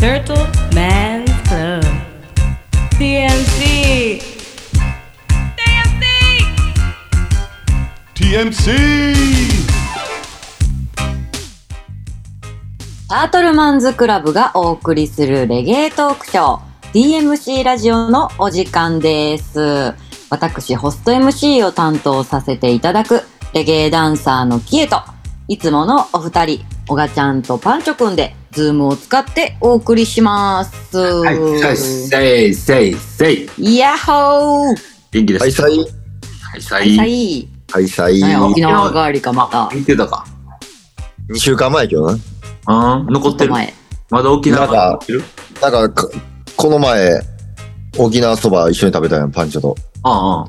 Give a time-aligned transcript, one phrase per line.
[0.00, 0.34] Turtle
[0.72, 1.84] Man's Club
[2.98, 4.22] TMC
[8.14, 8.72] TMC!
[13.10, 19.92] タートルマンズクラブがお送りするレゲエトークショー DMC ラジオのお時間です。
[20.30, 23.20] 私、ホスト MC を担当させていただく
[23.52, 25.02] レゲエダンサーのキエと、
[25.46, 30.96] いつものお二人、オガちゃんとパンチョくんで、 Zoom を使ってお送りします。
[30.96, 33.48] はい、はい、せいせいせい。
[33.58, 34.76] イヤッホー
[35.12, 35.42] 元気です。
[35.42, 35.78] はい、さい。
[35.78, 37.48] はい、さはい、い。
[37.72, 38.20] はい、さい。
[38.20, 39.68] なんや沖縄帰りかまた。
[39.72, 40.24] 言ってたか。
[41.28, 42.12] 2週間前やけどな。
[42.98, 43.52] うん、残ってる。
[43.52, 43.72] 前。
[44.10, 45.00] まだ沖縄なんか
[45.62, 46.10] なんか、か
[46.56, 47.20] この前、
[47.98, 49.76] 沖縄そば一緒に食べたやん、パンチョと。
[50.02, 50.46] ああ、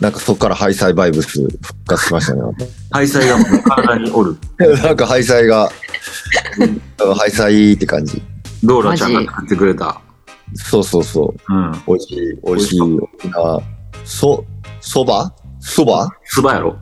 [0.00, 2.42] なんかそっからハイサイバイブス復活しましたね。
[2.90, 4.36] ハイサイがもう体におる。
[4.82, 5.70] なんかハイサイが、
[6.58, 8.22] うんハイサイって感じ。
[8.62, 10.00] ドーラちゃんが作ってくれた。
[10.54, 11.54] そうそうそう。
[11.54, 11.72] うん。
[11.86, 13.62] 美味しい、美味しい沖縄。
[14.04, 14.44] そ、
[14.80, 15.32] そば？
[15.60, 16.10] そば？
[16.24, 16.76] すばやろ。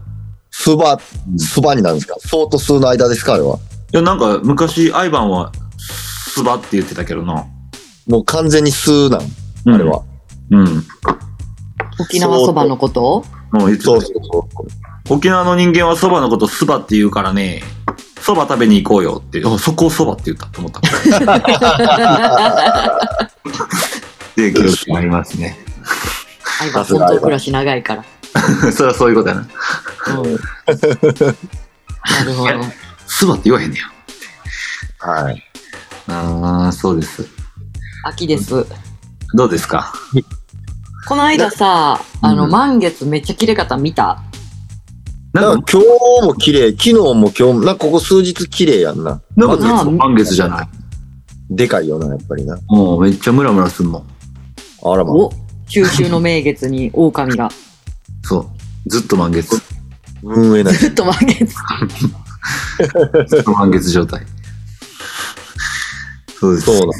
[0.51, 0.99] そば、
[1.37, 2.17] そばになるんですか？
[2.19, 3.59] そうと数の間ですかあれは。
[3.93, 7.47] いや、なんか昔、アイバンは、すばって言ってたけどな。
[8.07, 9.23] もう完全に数なん、
[9.67, 10.03] うんあれは。。
[10.51, 10.85] うん。
[12.01, 13.25] 沖縄そばのこと？
[13.53, 15.15] もうそうそうそう。
[15.15, 17.63] 沖縄の人間はそばのことすばって言うからね、
[18.29, 20.83] そば食べに行こうよって、あそこをそばって言ったと思った。
[24.37, 25.57] で、記録がありますね。
[26.61, 28.05] あいば本当暮らし長いから。
[28.71, 29.41] それはそういうことやな。
[29.41, 29.45] う
[30.27, 30.33] ん
[32.19, 32.53] なるほど。
[33.07, 33.85] すばって言わへんねや。
[35.11, 35.43] はい。
[36.09, 37.27] ああ、そうです。
[38.05, 38.67] 秋です。
[39.33, 39.95] どうですか？
[41.09, 44.21] この間さ、あの、うん満月めっちゃ綺麗かった見た？
[45.33, 45.83] なんか、今
[46.23, 49.21] 日も綺麗、昨日も今日も、なんかここ数日綺麗やんな。
[49.37, 50.69] なんか満月じゃない。
[51.51, 52.59] でかいよな、やっぱりな。
[52.69, 54.07] もうめっちゃムラムラすんもん。
[54.85, 55.13] あらま。
[55.13, 55.31] お
[55.69, 57.51] 中秋の名月に狼が。
[58.23, 58.47] そう。
[58.89, 59.61] ずっと満月。
[60.23, 61.55] 運営なずっと満月。
[63.29, 64.23] ずっと満月状態。
[66.41, 66.67] そうです。
[66.67, 66.91] そう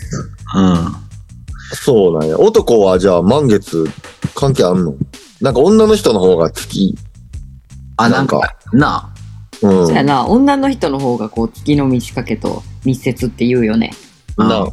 [0.55, 0.95] なんうん。
[1.75, 2.39] そうなんや。
[2.39, 3.85] 男はじゃあ満月
[4.35, 4.95] 関係あんの？
[5.41, 6.97] なんか女の人の方が好き。
[7.99, 8.41] あ、なんか、
[8.73, 9.11] な
[9.63, 9.87] うん。
[9.87, 13.93] そうやな、女の人の方がこう月の満ち欠けと密接って言うよね。
[14.37, 14.45] あ。
[14.45, 14.67] な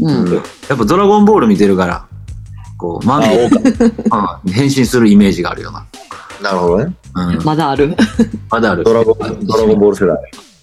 [0.00, 0.34] うんうん。
[0.34, 2.06] やっぱドラゴンボール見てるから、
[2.76, 3.46] こう、満あ、月、
[4.06, 4.38] おか。
[4.46, 5.86] うん変身するイメージがあるよな。
[6.42, 6.94] なるほどね。
[7.14, 7.44] うん。
[7.44, 7.96] まだある。
[8.50, 8.84] まだある。
[8.84, 10.16] ドラゴン、ドラゴンボール世代。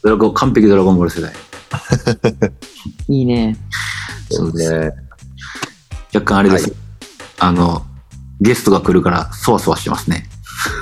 [0.04, 1.34] ドラゴン、完璧ドラゴンボール世代。
[3.10, 3.58] いいね。
[4.30, 4.92] そうですね。
[6.14, 6.70] 若干あれです。
[6.70, 6.76] は
[7.40, 7.86] あの、
[8.40, 10.30] ゲストが来るから、そわそわしてますね。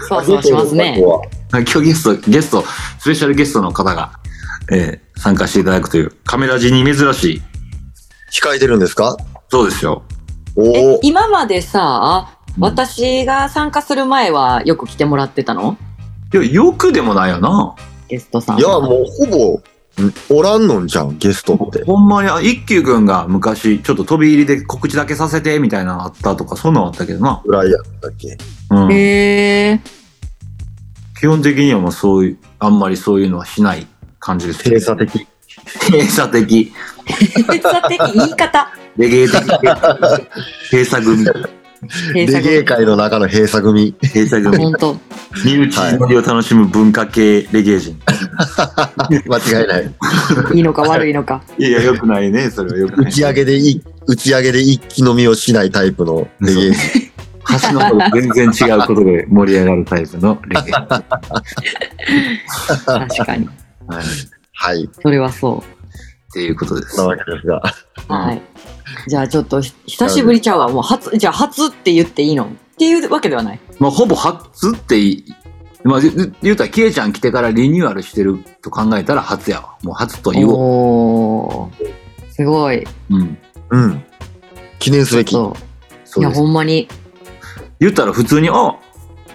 [0.07, 1.01] そわそわしますね。
[1.51, 2.63] 今日ゲスト、ゲスト、
[2.99, 4.13] スペシャルゲストの方が、
[4.71, 7.41] えー参加していただくという、カメラ時に珍しい。
[8.31, 9.16] 控えてるんですか？
[9.49, 10.03] そうですよ。
[10.55, 10.99] お。
[11.03, 12.27] 今までさ、
[12.57, 15.75] うん私が参加する前はよく来てもらってたの？
[16.33, 17.75] いや、よくでもないよな。
[18.07, 18.59] ゲストさん。
[18.59, 19.53] いや、もうほぼ、
[20.03, 21.83] んおらんのんじゃん、ゲストって。
[21.83, 27.41] ほんまに、あ一休くんが昔、ちょっと飛び入りで告知だけさせて、みたいなのあったとか、そんなのあったけどな。
[27.44, 28.38] ぐらいやったっけ？
[28.73, 28.91] うん。
[28.91, 29.79] へえ。
[31.19, 33.88] 基本的にはもうそういう、あんまりそういうのはしない
[34.19, 34.63] 感じです。
[34.63, 35.28] 閉鎖的。
[35.89, 36.73] 閉鎖的。
[37.06, 38.67] 閉鎖的言い方。
[38.97, 39.41] レゲエ的。
[40.72, 41.25] 閉鎖組。
[42.13, 43.95] レゲエ界の中の閉鎖組。
[44.01, 44.57] 閉鎖組。
[44.57, 44.97] 本当。
[45.44, 48.00] 身内乗りを楽しむ文化系レゲエ人。
[49.28, 49.91] 間違いない。
[50.53, 51.41] いいのか悪いのか。
[51.57, 52.50] いや、よくないね。
[52.50, 53.12] それはよくない。
[53.12, 57.12] 打ち上げでい、打ち上げで一気飲みをしないタイプのレゲエ。
[57.68, 60.74] 橋の方で全然違うことで盛り上がるタイプのレゲエ。
[60.74, 61.04] は
[62.86, 63.46] 確かに。
[63.46, 63.50] い。
[64.54, 64.90] はい。
[65.02, 65.64] それはそ
[66.30, 67.08] っていうことですな。
[67.08, 67.62] わけですが。
[68.09, 68.14] う。
[68.14, 68.42] はい。
[69.08, 70.70] じゃあちょっとひ久しぶりちゃうわ。
[70.70, 72.46] もう初、じゃあ初って言っていいの？
[72.46, 73.60] っていうわけではない。
[73.80, 75.25] まあ、ほぼ初っていい、
[75.84, 79.78] まあ、言言うたら、キエちゃん来てからリニューアルしてると考えたら初やわ。
[79.84, 80.54] もう初と言おう。
[80.56, 81.94] おー。
[82.31, 82.88] すごい。
[83.10, 83.38] うん。
[83.69, 84.04] うん。
[84.80, 85.34] 記念すべき。
[85.34, 85.56] そ
[86.18, 86.19] う。
[86.22, 86.44] いうや、ほ。
[86.44, 86.88] んまに。
[87.83, 88.75] 言ったら普通に、あ、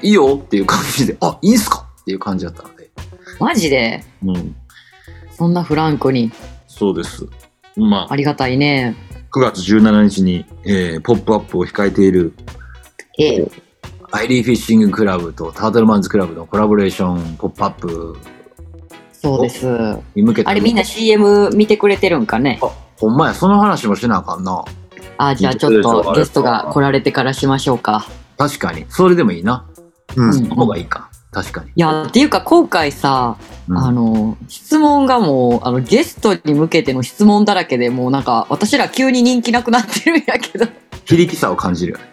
[0.02, 1.86] いいよっていう感じで、あ、いいんすか？
[2.00, 2.90] っていう感じだったので。
[3.38, 4.02] マジで？
[4.24, 4.56] うん。
[5.30, 6.32] そんなフランクに。
[6.66, 7.26] そうです。
[7.76, 8.96] まああ、りがたいね。
[9.32, 12.32] 9月17日に、えーポップアップを控えている
[13.18, 13.50] ええ。
[14.10, 18.16] アイリーフィッシングクラブとタートルマンズクラブのコラボレーションポップアップ
[19.12, 19.66] そうです。
[20.14, 20.48] に向けて。
[20.48, 22.58] あれみんな CM 見てくれてるんかね？
[22.62, 24.64] あ、ほんまや、その話もしなあかんな。
[25.18, 28.06] あ、じゃあちょっとゲストが来られてからしましょうか。
[28.38, 28.86] 確かに。
[28.88, 29.66] それでもいいな。
[30.16, 30.26] うん。
[30.26, 31.10] うんその方がいいか。
[31.30, 31.68] 確かに。
[31.68, 33.36] いや、っていうか今回さ、
[33.68, 40.66] うんあの、質問がもう、あの、ゲストに向けての質問だらけでもうなんか、私ら急に人気なくなってるんやけど。
[41.04, 42.04] 非力さを感じるよね。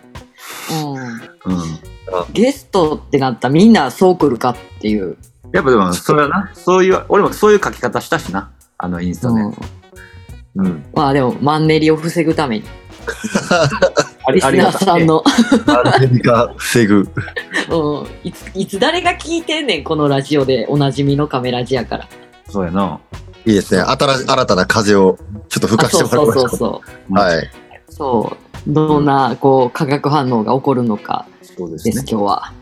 [1.48, 1.54] うん。
[1.54, 2.33] うん。
[2.33, 5.18] ゲストってなったらみんなそう来るかっていう。
[5.54, 8.51] やっぱでも、それはな、そういう、俺もそういう書き方したしな。
[8.77, 9.42] あのインスタで。
[9.42, 9.56] うん。
[10.56, 10.86] うん。
[10.94, 12.66] まあでも、マンネリを防ぐために。
[14.27, 15.24] あリスナーさんの。
[15.68, 16.95] アメリカ防ぐ。
[17.69, 18.07] うん。
[18.24, 20.66] いつ、いつ誰が聞いてんねん、このラジオで。
[20.69, 22.07] おなじみのカメラジやから。
[22.50, 23.00] そうやな。
[23.45, 23.81] いいですね。
[23.81, 25.18] 新し新たな風を
[25.50, 26.81] ちょっと吹かあしてそうそうもらいましょそうそう。
[27.10, 27.13] う。
[27.13, 27.51] はい。
[27.89, 28.38] そ
[28.68, 28.74] う。
[28.74, 32.06] どんな、こう、化学反応が起こるのかそうですです、ね。
[32.10, 32.54] 今日は。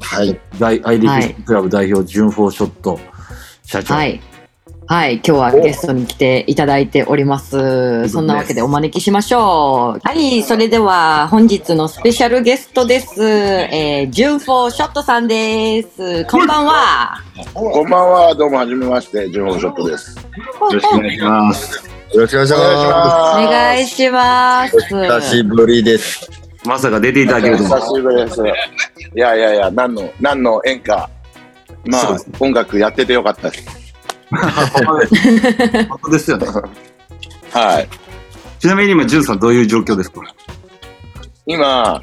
[0.00, 0.40] はい。
[0.58, 2.98] 大アイリはいッククラブ代表、純フォーショット
[3.64, 3.94] 社長。
[3.94, 4.20] はい。
[4.88, 8.08] はい、今日はゲストに来ていただいております。
[8.08, 10.00] そんなわけでお招きしましょう。
[10.00, 13.20] はい、それでは本日のスペシャルゲストです。
[13.20, 16.24] えー、ジュンフォーショットさんです。
[16.26, 17.20] こんばんは。
[17.52, 20.16] こんばんは、どうもはじめまして、ジュンホショットです。
[20.16, 20.24] よ
[20.70, 21.90] ろしくお願いします。
[22.14, 23.46] よろしくお願いしまます。
[23.46, 24.80] お願いします。
[24.80, 24.86] す。
[24.88, 26.30] 久しぶりです。
[26.64, 28.40] まさか出ていただけると久しぶりです。
[29.16, 31.10] いやいやいや、何の、何の演歌。
[31.86, 33.75] まあそうです、音楽やっててよかったです。
[35.88, 36.46] 本当ですよね。
[37.52, 37.88] はい。
[38.58, 40.20] ちなみに今、ジュンさんどういう状況ですか？
[41.46, 42.00] 今、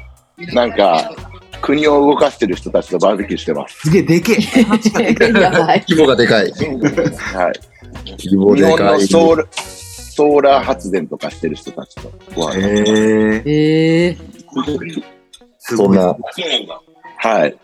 [0.52, 1.12] なんか、
[1.60, 3.80] 国を動かしてる人たちとバーベキューしてます。
[3.80, 4.36] すげえでけえ。
[5.88, 6.50] 規模がでかい。
[6.50, 6.54] はい。
[8.18, 9.00] 規模日本でかい。
[9.00, 12.56] のソーラソーラー発電とかしてる人たちとご飯。
[12.56, 13.42] へえ。
[13.46, 15.02] えー。
[15.58, 16.14] そんな
[17.18, 17.56] はい。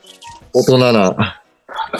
[0.53, 1.40] 大人な、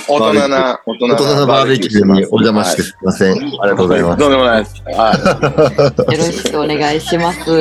[0.09, 3.33] 大人な、大人なバーベキューにお邪魔してすいません。
[3.33, 4.19] ありがとうございます。
[4.19, 4.83] とんでもないです。
[4.87, 7.41] は よろしくお願いします。
[7.41, 7.53] い。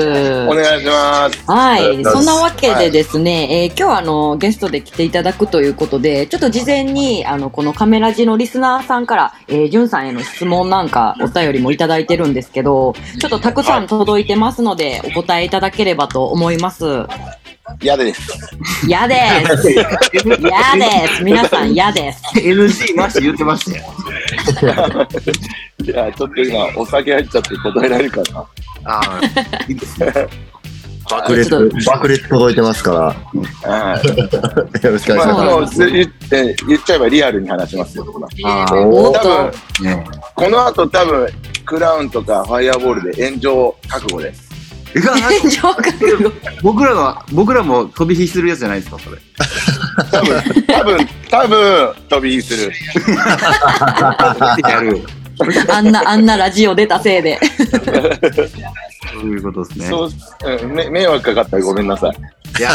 [0.48, 1.52] お願いします。
[1.52, 17.06] はい、はいそんなわけでですね、えー今日はあのゲストで来ていただくということで、ちょっと事前にあのこのカメラジのリスナーさんから、えー、じゅんさんへの質問なんかお便りもいただいてるんですけど、ちょっとたくさん届いてますので、お答えいただければと思います。
[17.82, 18.22] 嫌です。
[18.88, 19.16] 嫌で
[19.58, 19.72] す。
[19.72, 21.24] 嫌です。
[21.24, 22.22] 皆さん嫌です。
[22.36, 25.08] NG なし言ってましたよ。
[25.84, 28.46] いや、ちょっと今、お酒入っちゃって答えられるかな？
[28.86, 29.22] ああ、
[29.68, 30.14] いいですね。
[31.10, 31.50] 爆裂
[31.88, 34.06] 爆裂届いてますから、はい。
[34.86, 35.90] よろしくお願いします。
[35.90, 38.06] 言って言っちゃえばリアルに話しますよ。
[38.46, 39.52] ああ、おっ多分
[40.36, 41.28] この後多分
[41.66, 44.49] クラウンとかファイアボールで炎上覚悟です。
[44.96, 45.00] え。
[45.00, 46.32] が炎上覚悟。
[46.62, 49.18] 僕らは、僕らも飛び火するやつじゃないですか、それ。
[50.12, 52.74] 多分多分多分飛び火する。
[54.68, 55.02] やる。
[55.70, 57.40] あんな、あんなラジオ出たせいで。
[59.14, 59.86] そういうことですね。
[59.88, 60.10] そう、
[60.64, 62.12] うん、め迷惑かかったらごめんなさい。
[62.60, 62.72] いや、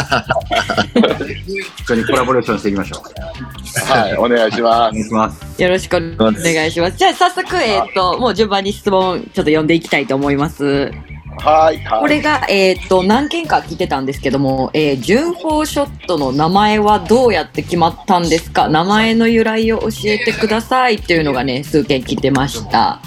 [1.77, 3.91] 一緒にコラボレーションしていきましょう。
[3.91, 5.03] はい、お願いします。
[5.03, 5.61] します。
[5.61, 5.99] よろしくお
[6.31, 6.97] 願いします。
[6.97, 10.91] じゃあ早速、えっ、と、もう順番に質問ちょっと読んでいきたいと思います。
[11.37, 11.99] はい、はい。
[12.01, 18.67] これが、えっ、と、何件か聞いてたんですけども、えー、純法ショットの名前はどうやって決まったんですか？
[18.69, 22.99] 名前の由来を教えてくださいっていうのがね、数件聞いてました。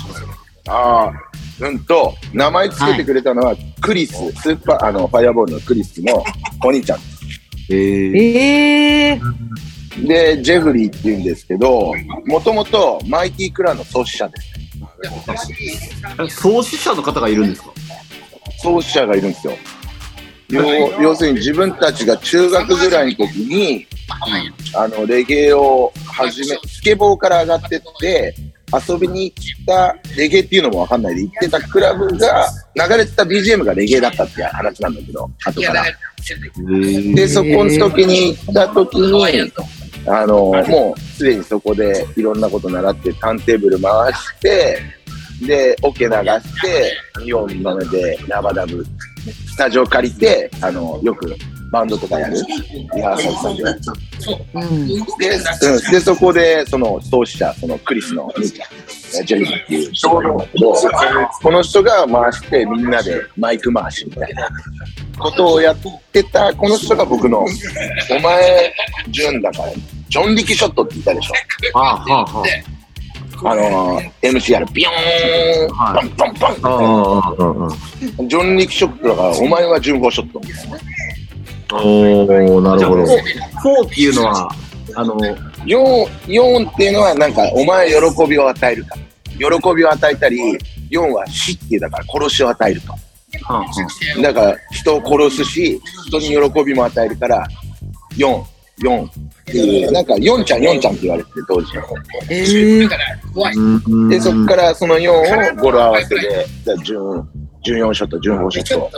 [0.68, 1.12] ああ、
[1.60, 6.22] うんと、名前つけてくれたのは、クリス、スーパー、あの、ファイアボールのクリスの
[6.64, 6.98] お兄ちゃん。
[7.70, 11.92] えー、えー、で、ジェフリーって言うんですけど、
[12.26, 14.48] もともとマイティクラの創始者です。
[16.40, 17.72] 創始者の方がいるんですか？
[18.62, 19.52] 創始者がいるんですよ。
[20.48, 23.86] 要要するに自分たちが中学ぐらいの時に、
[24.74, 28.34] あの、レゲエを始め、スケボーから上がってって、
[28.88, 35.84] 遊びに行った、レゲエっていうのもわかんないで行ってたクラブが、流れてた BGM がレゲエだったっていう話なんだけど、後から。
[37.14, 39.52] で、そこの時に行った時に、
[40.06, 40.36] あの、
[40.66, 44.80] もうすでにそこでいろんなこと習って、ターンテーブル回して、
[45.42, 48.84] で、オケ流して、イオンの目でラバダブ、
[49.46, 51.34] スタジオ借りて、あの、よく
[51.70, 52.36] バンドとかやる、
[52.94, 54.58] リハーサルスタジオ。
[54.60, 54.86] うん。
[54.86, 58.66] で、うん、でそこで、その創始者、そのクリスのお兄ちゃ
[59.22, 60.74] ん、ジェリーっていう人がいるんだけど、
[61.42, 64.48] この人が回して、みんなでマイク回しみたいな
[65.18, 65.76] ことをやっ
[66.12, 67.44] てた、この人が僕の、お
[68.20, 68.74] 前、
[69.10, 69.72] ジュンだから、
[70.08, 71.78] ジョン力ショットって言ったでしょ。
[71.78, 72.77] はあ、はあ、はあ
[73.42, 78.28] のー、MC やる、ビヨーン、パンパンパンああ、うんうん。
[78.28, 80.40] ジョン力ショットだから、お前は順法ショット。
[81.76, 82.78] おー、なあ。
[82.78, 83.14] じゃあ、るほど。
[83.84, 84.50] 4っていうのは、
[84.94, 88.96] あの、4、4っていうのは、なんか、お前喜びを与えるか。
[89.38, 90.58] 喜びを与えたり、
[90.90, 92.92] 4は死っていうだから殺しを与えると。
[92.92, 92.98] は
[93.48, 97.46] あ、はだから人を殺すし、人に喜びも与えるから、
[98.16, 98.42] 4、
[98.82, 99.10] 4っ
[99.44, 101.72] ていう、なんか4ちゃん4ちゃんって言われてて、当時。
[102.30, 102.88] えー、
[103.88, 104.08] うん。
[104.08, 107.24] で、そこからその4を語呂合わせで、じゃあ14
[107.64, 108.90] 14ショット、15ショット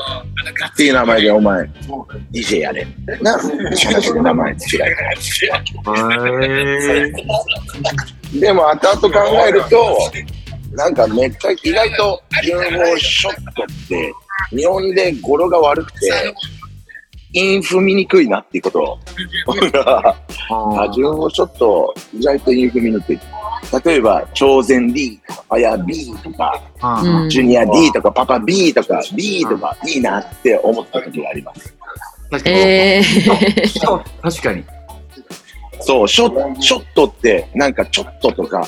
[0.73, 1.65] っていう名前でお前、
[2.33, 2.87] DJ やれ。
[3.23, 4.59] な、話で名前違い
[8.41, 9.99] でも後々考えると、
[10.73, 14.13] なんかめっちゃ意外と順法ショットって
[14.51, 16.35] 日本で語呂が悪くて、
[17.33, 18.99] インフ見にくいなっていうことを。
[20.81, 23.21] あ、順法ショット意外とインフ見にくい。
[23.85, 31.75] 例えば、超然 D とか、パヤ B とか、うんジュニア D とか、パパ B とか、B とか、いいなって思った時があります。
[32.31, 32.57] 確かに。
[32.57, 34.65] えー、確かに。
[35.81, 38.67] そう、ショショットって、なんかちょっととか、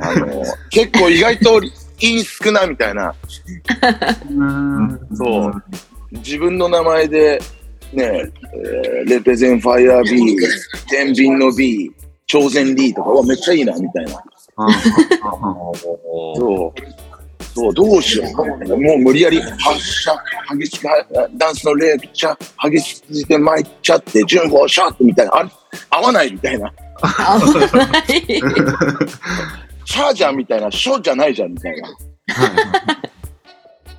[0.00, 1.60] あの、結構意外と
[2.00, 3.14] イン少なみたいな、
[5.14, 5.64] そう、
[6.12, 7.40] 自分の名前で、
[7.92, 10.36] ね、えーレペゼンファイヤー B、
[10.88, 11.90] 天秤の B、
[12.26, 14.12] 超然 D とか、うわ、めっちゃいいな、みたいな。
[16.36, 16.80] そう。
[17.54, 18.76] そう、どうしよう。
[18.76, 20.12] もう無理やり発射、
[20.58, 20.88] 激しく、
[21.36, 25.50] ダンスのレクチャー、激しすぎて参っちゃって、順法シャートみたいな、あ
[25.90, 26.72] 合わないみたいな。
[26.72, 28.18] 危ない。
[29.84, 31.88] シャーじゃんみたいな、ショーじゃないじゃんみたいな。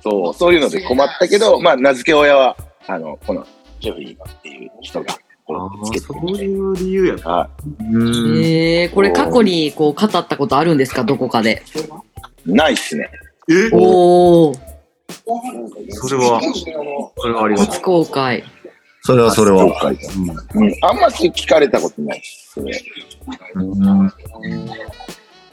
[0.02, 3.46] そう、そういうので困ったけど、まあ、名付け親は、あの、この、
[3.80, 5.06] ジェフリーっていう人が、
[5.44, 7.30] こあうつけてそういう理由やった。
[7.30, 7.50] は
[7.92, 11.04] うんえー、これ過去にこう語ったことあるんですか？
[11.04, 11.62] どこかで。
[12.46, 12.52] い。
[12.52, 13.08] ないっすね。
[13.48, 13.70] え？
[13.72, 14.54] おお、
[15.90, 16.40] それは、
[17.16, 18.44] それはありがと初公開。
[19.02, 19.58] それはそれは。
[19.60, 20.16] そう書いてある
[20.54, 20.74] うん。
[20.82, 22.72] あんまし聞かれたことないっすね。
[23.54, 24.12] うん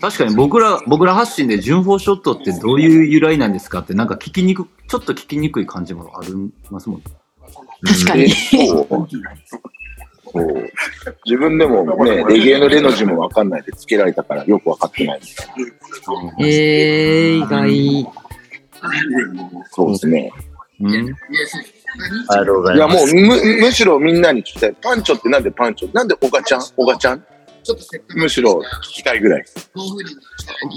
[0.02, 6.34] 確かに僕ら、僕ら発信で順法ショットってどういう由来なんですかってなんか聞きにく、ちょっと聞きにくい感じもあり
[6.70, 7.06] ますもんね。
[7.86, 8.30] え確かに。
[8.30, 8.82] そ
[10.42, 10.72] う。
[11.26, 15.48] 自分でもね、レゲエのレの字もわかんないでつけられたからよくわかってないみたい
[16.26, 16.34] な。
[16.40, 18.12] えー、意外。
[19.72, 20.32] そうですね。
[20.82, 20.92] うん。
[22.30, 23.14] ありがとうございや、います。
[23.14, 24.76] もうむ、むしろみんなに聞きたい。
[24.82, 25.94] パンチョってなんでパンチョ？
[25.94, 26.62] なんでオガちゃん？
[26.78, 27.24] オガちゃん？
[28.16, 29.46] むしろ聞きたいぐらい。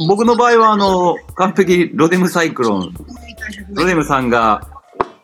[0.06, 2.94] 僕の場合は、あの、完璧ロデムサイクロン、
[3.70, 4.68] ロデムさんが、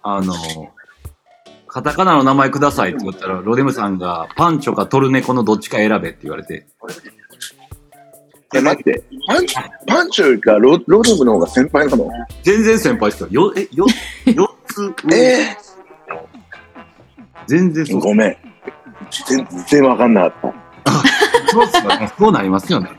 [0.02, 0.34] あの、
[1.72, 6.66] カタカナの名前くださいって言ったら、ロデムさんが、パンチョかトルネコのどっちか選べって言われて、
[8.54, 9.02] え、待って。
[9.26, 12.10] パンチ、パンチョよりかロロドムの方が先輩なの？
[12.42, 13.28] 全然先輩ですよ。
[13.30, 13.86] よ、え、よ、
[14.26, 15.16] 4つ上。
[15.16, 16.16] えー、
[17.46, 18.00] 全然そう。
[18.00, 18.36] ごめん。
[19.26, 20.52] 全然わかんなかっ
[21.48, 22.90] そうっすよねそうなりますよね。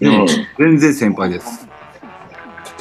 [0.00, 0.26] でも、
[0.58, 1.68] 全然先輩です。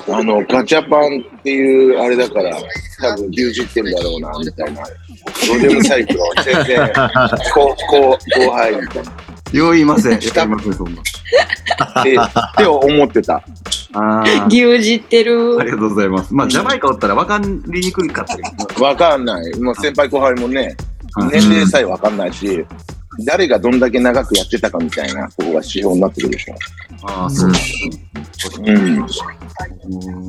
[0.06, 0.18] た。
[0.18, 2.52] あの、ガチャパンっていうあれだから、
[3.00, 4.82] 多分牛耳ってんだろうな、みたいな。
[4.82, 6.94] ロデムサイクルは全然、
[7.54, 9.12] こう、こう、後輩みたいな。
[9.54, 10.12] よう言いません。
[10.14, 11.02] よう下言いません、そんな。
[11.02, 13.44] って、って思ってた。
[14.48, 15.64] 牛耳ってるあ。
[15.64, 16.34] りがとうございます。
[16.34, 18.42] まあ、ジャマイカおったら分かりにくかったけ
[18.76, 19.60] ど、わかんない。
[19.60, 20.76] もう先輩後輩もね、
[21.18, 22.66] うん年齢さえわかんないし、
[23.26, 26.56] 誰がどんだけ長くやってたかみたいな、ここが指標になってくるでしょ。
[27.08, 27.76] ああ、そうです
[28.64, 29.08] うん。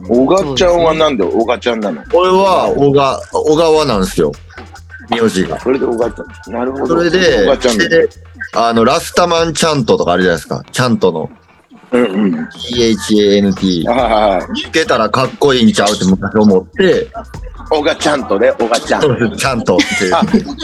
[0.08, 2.02] 小賀ちゃんはなんで小賀ちゃんなの？
[2.12, 4.32] 俺は、小川、小川なんですよ。
[5.08, 5.58] 名字が。
[5.60, 6.52] それで小賀ちゃん。
[6.52, 6.86] なるほど。
[6.86, 7.88] それで小賀ちゃんだ。
[7.88, 8.08] で
[8.54, 10.62] あの、ラスタマンチャントとかあるじゃないですか。
[10.70, 11.30] チャントの。
[11.92, 12.48] うんうん。
[12.48, 13.90] THANT。
[13.90, 17.08] ああ、つけたらかっこいいんちゃうって昔思って、
[17.70, 19.36] 小賀ちゃんとね、小賀ちゃん。
[19.36, 19.84] ちゃんとって。
[20.14, 20.20] あ、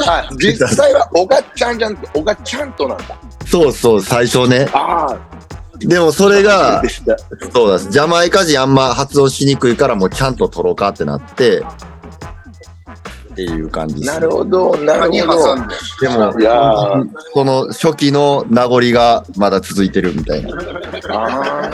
[0.08, 3.04] あ実際は小賀ちゃんじゃなくて、小賀ちゃんとなんだ。
[3.46, 4.68] そうそう、最初ね。
[4.72, 5.18] ああ、
[5.86, 6.82] でもそれが。
[7.52, 7.90] そうです。
[7.90, 11.62] ジャマイカ人あんま発音しにくいからもうちゃんと取ろうかってなって、
[13.32, 15.56] っていう感じです、なるほど、なるほど。
[16.00, 20.50] でも、いやーその初期の名残がまだ続いてるみたいな
[21.08, 21.70] あ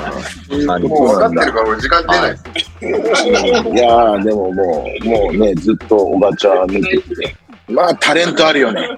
[0.57, 0.89] 感じ。
[0.89, 2.31] もう分かってるから俺時間出ない。
[2.31, 7.37] いやー、でももう、もうね、ずっとおばちゃん見てて。
[7.69, 8.89] まあ、タレントあるよね。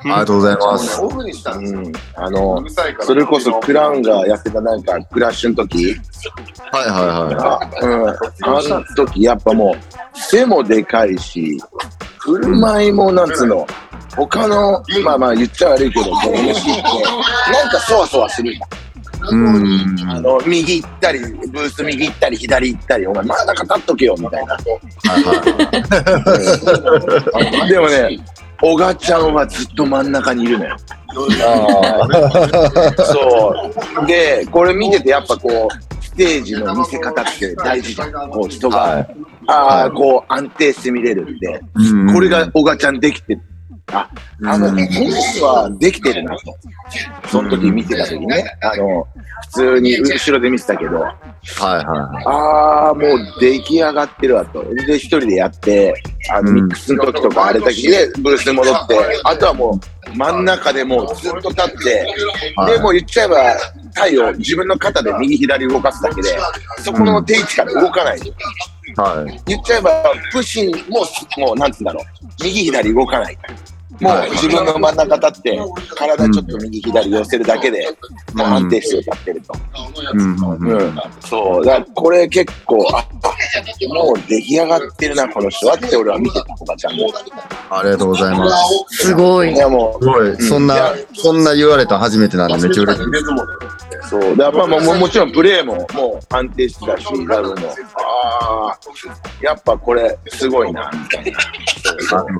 [0.00, 1.00] ありがとうございます。
[1.02, 1.92] うん。
[2.14, 2.64] あの、
[3.00, 5.96] それこそクラウンがやってたなんか、クラッシュの時
[6.72, 8.08] はいはいはあうん。
[8.08, 11.58] あの時、やっぱもう、背もでかいし、
[12.18, 13.66] 振る舞いもなんつうの、
[14.16, 16.82] 他の、まあまあ言っちゃ悪いけど、こう MC って、
[17.52, 18.68] なんかそわそわするじゃん。
[18.68, 18.88] い。
[19.30, 19.36] う
[20.04, 20.10] ん。
[20.10, 24.56] あの、右行ったり、ブース右行ったり、左行ったり、お前、真ん中立っとけよ、みたいな。
[27.66, 28.20] でもね、
[28.60, 30.76] 小賀ちゃんはずっと真ん中にいるのよ。
[32.96, 33.54] そ
[34.02, 34.06] う。
[34.06, 38.30] で、これ見てて、やっぱこう、ステージの見せ方って大事じゃん。
[38.30, 39.16] こう、人が、はい
[39.50, 41.60] ああ、こう、安定して見れるって。
[41.74, 43.38] うんこれが小賀ちゃんできて
[43.92, 44.08] あ、
[44.44, 46.56] あの、本日はできてるなと。
[47.28, 49.06] その時見てた時ね、あの、
[49.42, 54.62] 普通に後ろで見てたけど、はいはああ、もう出来上がってるわと。
[54.74, 55.94] で、一人でやって、
[56.30, 59.78] あの、うんミックスの時とかあれだけで、ブースに戻って、あとはも
[60.12, 62.06] う、真ん中でもうずっと立って、
[62.56, 63.36] はいで、もう言っちゃえば、
[63.94, 66.36] 体を自分の肩で右左動かすだけで、
[66.82, 68.18] そこの定位置から動かない。
[68.18, 68.20] い。
[68.96, 69.40] はい。
[69.46, 69.90] 言っちゃえば、
[70.32, 71.00] プッシュも、
[71.46, 72.04] もう、なんつうんだろう。
[72.42, 73.38] 右左動かない。
[74.00, 75.58] もう自分の真ん中立って、
[75.96, 77.88] 体ちょっと右左寄せるだけで、
[78.34, 79.54] もう安定して立ってると。
[80.12, 83.08] うんそう、だからこれ結構、あ
[83.88, 87.12] もう出来上がってるな、この人はって俺は見てた、おばちゃんも。
[87.70, 88.50] ありがとうございま
[88.90, 89.06] す。
[89.06, 89.56] すごいい。
[89.56, 90.36] や、もすごい。
[90.36, 93.04] そんな、そんな言われたの初めてなんでめっちゃ嬉しい。
[93.04, 93.12] う、
[94.08, 98.78] そう、だからまあもうもちろんプレーももう安定してたし、ラブも、ああ、
[99.42, 101.38] やっぱこれ、すごいな、みたいな。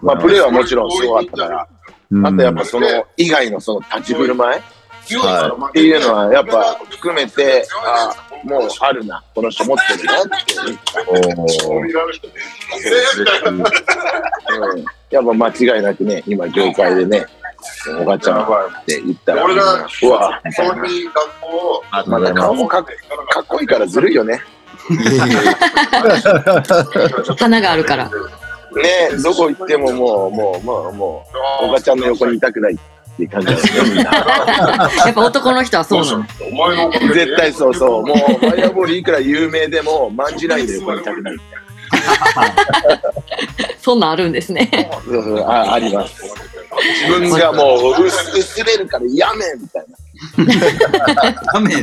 [0.02, 1.68] まあ、プレーはもちろんすごかったから、
[2.10, 2.26] うん。
[2.26, 4.62] あとやっぱその以外のその立ち振る舞い？
[5.16, 8.14] はっていうのは、やっぱ含めて、あ
[8.44, 10.78] もうあるな、この人持ってるなっていう。
[13.50, 13.58] ん。
[15.10, 17.26] やっぱ間違いなくね、今業界でね、
[18.00, 18.46] おばちゃんっ
[18.84, 22.92] て言ったら、俺がうわ、みたいな小児学校まだ顔もかっか
[23.40, 24.40] っこいいからずるいよね。
[27.38, 28.10] 花があるから。
[28.76, 31.26] ねどこ行ってももう、もう、もう、も
[31.62, 32.78] う、おばちゃんの横にいたくないっ
[33.16, 34.02] ていう感じだよね、みんな。
[35.06, 36.24] やっぱ男の人はそうなの。
[36.52, 38.06] お前のおかげで絶対そうそう。
[38.06, 41.36] もう、ファイアボールいくら有名でも、まんじないで横にいたくない。
[43.80, 44.90] そんなんあるんですね。
[45.04, 46.22] そうそうああります。
[47.06, 51.32] 自分がもう薄薄れるからやめみたいな。
[51.52, 51.82] 画面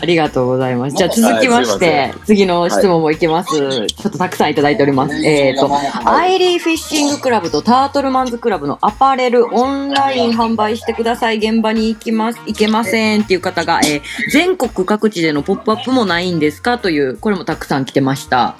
[0.00, 0.96] ありがとうございます。
[0.96, 3.50] じゃあ続きまして、次の質問もいきます。
[3.86, 5.14] ちょっとたくさんいただいております。
[5.24, 5.70] えっ、と、
[6.04, 11.36] アイリーフィッシングクラブとタートルマンズクラブのアパレルオンライン販売してください。
[11.38, 16.78] 現場に行きます、行けませんっていう方が、えー全国各地でのポップアップもないんですか？
[16.78, 18.56] という、これもたくさん来てました。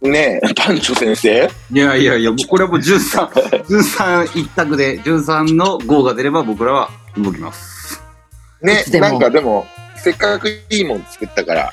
[0.00, 1.50] ねえ、パンチョ先生？
[1.72, 3.28] いやいやいや、もうこれはもう13、
[3.64, 7.79] 13一択で、13の5が出れば僕らは動きます。
[8.62, 11.72] ねなんかでも、せっかくいいもん作ったから、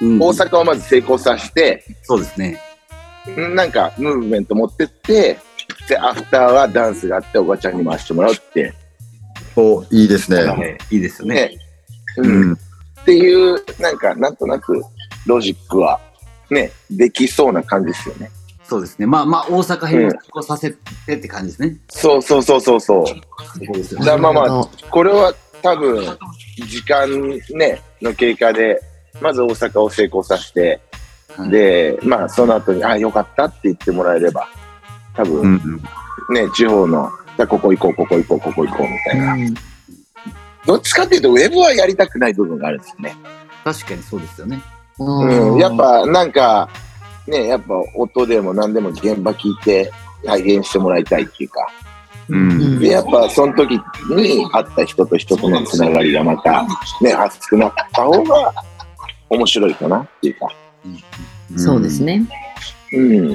[0.00, 2.60] うん大阪をまず成功させて、そうですね。
[3.38, 5.38] んなんかムーブメント持ってって、
[5.88, 8.74] で、アフターはダンスがあって、おばちゃんに回してもらうって、
[9.56, 10.38] お、いいですね。
[10.38, 11.34] えーいいですよね。
[11.34, 11.58] ね。
[12.18, 12.50] ううん。
[12.50, 12.52] ん。
[12.54, 12.56] っ
[13.04, 14.82] ていう、なんか、なんとなく、
[15.26, 16.00] ロジックは、
[16.50, 18.30] ね、できそうな感じですよね。
[18.64, 19.06] そうですね。
[19.06, 20.70] まあまあ、大阪編を成功させ
[21.06, 21.76] てって感じですね。
[21.88, 23.06] そうそうそうそうそう。
[23.06, 23.14] そ
[23.72, 25.34] うですよじゃあまあまあこれは
[25.64, 26.04] 多分、
[26.68, 27.08] 時間
[27.56, 28.78] ね、の経過で、
[29.20, 30.80] まず大阪を成功させて、
[31.36, 34.46] はいで、まあその後に、あ、よかったって言ってもらえれば、
[35.16, 35.82] 多う分、ん。
[36.28, 39.32] ね、地方の、じゃあここ行こう、ここ行こう、ここ行こうみたいな。
[39.32, 39.54] うん
[40.66, 43.14] どっちかっていうと、ウェブはやりたくない部分があるんですよね。
[43.64, 44.62] 確かにそうですよね。
[44.98, 46.68] うん、やっぱなんか、
[47.26, 49.92] ね、やっぱ音でも何でも現場聞いて
[50.24, 51.66] 体現してもらいたいっていうか、
[52.28, 52.78] うん。
[52.78, 53.72] で、やっぱその時
[54.10, 56.64] に会った人と人とのつながりがまた
[57.00, 58.52] ね、熱くなった方が
[59.30, 60.48] 面白いかなっていうか。
[61.56, 62.22] そうですね。
[62.92, 63.28] うん。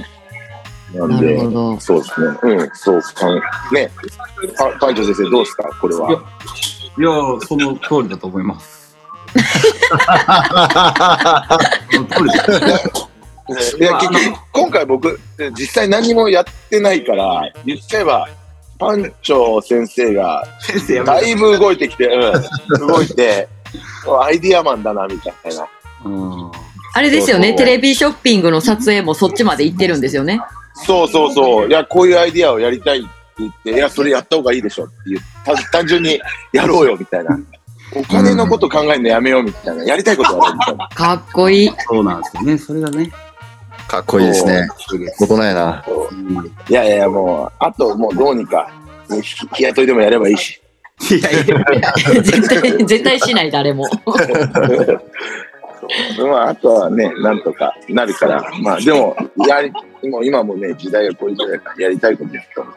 [0.94, 1.80] なんなるで、ほど。
[1.80, 2.28] そうですね。
[2.42, 3.36] うん、そうかん。
[3.74, 3.92] ね、
[4.58, 5.70] パパンチョ先生どうですか？
[5.80, 6.10] これは。
[6.12, 8.98] いやー、その通りだと思います。
[11.92, 12.40] その通りで
[13.62, 13.78] す。
[13.80, 15.20] いや、結局、今回僕、
[15.58, 18.28] 実際何もやってないから、言っちゃえば、
[18.80, 20.44] パンチョ先生が。
[21.06, 23.48] だいぶ動いてきて、うん、動いて、
[24.24, 25.68] アイディアマンだな、みたいな。
[26.06, 26.52] うん。
[26.94, 30.40] あれですよね、テレビショッピングの撮影もそっちまで行ってるんですよね。
[30.86, 31.68] そうそうそう。
[31.68, 36.20] いや、こういうアイディアをやりたいって言って、いや、それやった方がいいでしょっていう、た単純に
[36.54, 37.38] やろうよ、みたいな。
[37.94, 39.84] お金のこと考えるのやめよう、みたいな。
[39.84, 40.88] やりたいことやろう、みたいな。
[40.88, 41.72] かっこいい。
[41.90, 42.58] そうなんですよね。
[42.58, 43.12] それがね。
[43.90, 44.70] かっこいいですね。
[45.20, 45.84] 大人やな。
[45.88, 48.72] うんいやいやいや、もう、あともうどうにか、
[49.10, 50.62] ひ日雇いでもやればいいし。
[51.10, 53.90] いやいや、絶対、 絶対しない、誰も。
[56.20, 59.72] まあ、あとはね、なんとかなるから、まあ、でも、やり、
[60.08, 62.68] もう今もね、時代がこういう時代だから、やりたいことやったの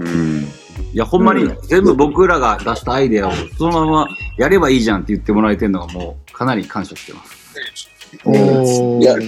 [0.00, 0.46] うん。
[0.92, 7.95] いや、ほんまにうん全部僕らが出したアイデアをそのままやればいいじゃんって言ってもらえてるのがもうかなり感謝してます。
[8.24, 9.26] おいや、 い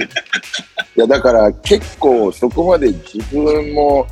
[0.96, 4.06] やだから結構そこまで自分も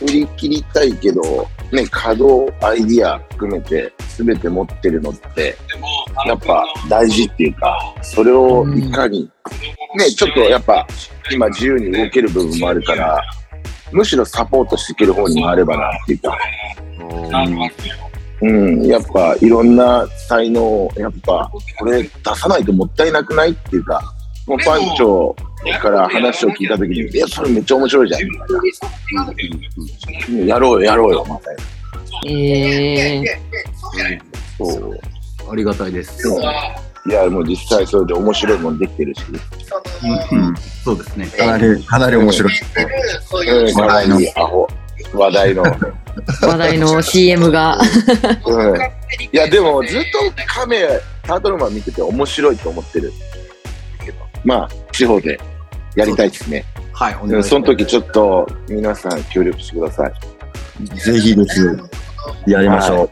[0.00, 1.22] 振り切りたいけど、
[1.72, 5.56] ね、稼働、アイディア含めて全て持ってるのって、
[6.26, 9.28] やっぱ大事っていうか、それをいかに、
[9.96, 10.86] ね、ちょっとやっぱ
[11.30, 13.22] 今自由に動ける部分もあるから、
[13.92, 16.38] むしろサポートしていける方に回ればなっていうか、
[18.42, 24.00] うん、やっぱいろんな才能を、やっぱこれ出さないともったいなくないっていうか、
[24.46, 25.34] もうパンチョ
[25.80, 29.32] から話を聞いたときに、いや、それめっちゃ面白いじゃん、みたいな。
[30.28, 31.62] うんやろうよ、やろうよ、みたいな。
[32.30, 34.98] えー、そう。
[35.50, 36.28] ありがたいです。
[36.28, 36.42] うん
[37.08, 41.26] いや、もう実際それで面白いもんできてるし、うん、そうですね。
[41.26, 42.52] かなり、かなり面白い。
[42.52, 44.66] うん、かわいいアホ、
[45.14, 45.62] 話題の。
[46.42, 47.78] 話題の CM が。
[48.46, 48.76] うん。
[48.76, 48.80] い
[49.32, 50.86] や、でもずっとカメ、
[51.22, 53.12] タートルマン見てて面白いと思ってる。
[54.04, 55.38] けどまあ、地方で
[55.94, 56.64] やりたいですね。
[56.92, 57.48] はい、おうん願いします。
[57.50, 60.12] その時ちょっと皆さん協力してください。
[60.98, 61.78] ぜひです。
[62.46, 63.10] やりましょう。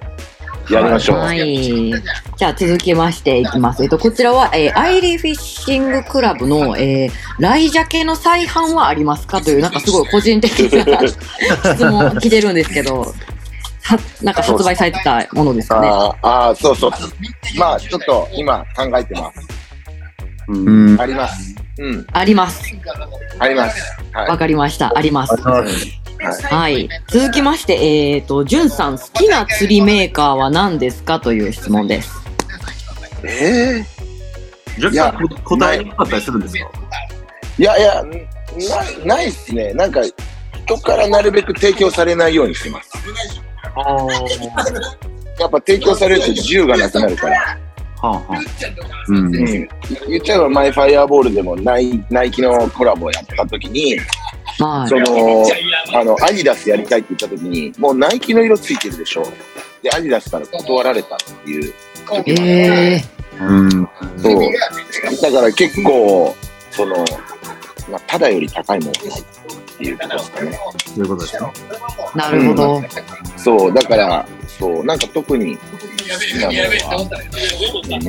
[0.71, 1.19] やりましょう。
[1.19, 1.93] はい。
[2.37, 3.83] じゃあ続きましていきます。
[3.83, 15.89] えっと、こちらは、えーアイリーフィッシングクラブの、えー、ライジャケの再販はありますかという、なんかすごい個人的な質問来てるんですけど、はなんか発売されてたものですかね？
[15.89, 16.93] あーあー、そうそう。
[17.59, 19.41] まあ、ちょっと今考えてます。
[20.99, 21.55] あります。
[21.79, 22.63] うん、あります。
[23.39, 23.83] あります。
[24.13, 24.29] はい。
[24.29, 24.93] わかりました。
[24.97, 25.35] あります。
[26.25, 26.89] はいはい。
[27.09, 32.13] 続きまして、えっ、と、じゅんさん、好きな釣りメーカーは何ですかという質問です。
[33.25, 33.85] え
[34.79, 36.71] じゃあいや答えにくかったりするんですか？
[37.59, 38.05] ー、いやいや、
[39.07, 39.73] なないっすね。
[39.75, 40.01] なんか、
[40.65, 42.93] 人からなるべく提供されないようにしてます。
[45.39, 47.37] やっぱ提供されると自由がなくなるから。
[47.39, 47.59] は
[48.03, 48.39] あはあ。
[49.09, 49.69] うんうん、言
[50.19, 53.97] っちゃえばマイファイアボールでもナイナイキのコラボをやった時に、
[54.59, 59.25] はそのあのアディダスやりたいって言った時にもうナイキの色ついてるでしょ。
[59.83, 61.73] でアディダスから断られたっていう
[62.07, 62.41] 時い。
[62.41, 63.05] もえ
[63.41, 63.71] うん。
[64.17, 65.23] そう。
[65.23, 66.35] だから結構
[66.71, 66.97] その、
[67.91, 69.25] まあ、ただより高いものがないっ
[69.77, 70.59] ていうことですかね。
[70.87, 71.47] そういうことですか。
[71.47, 72.83] ー、なるほど。
[73.37, 75.63] そうだからそうなんか特に好
[76.19, 76.59] きなもの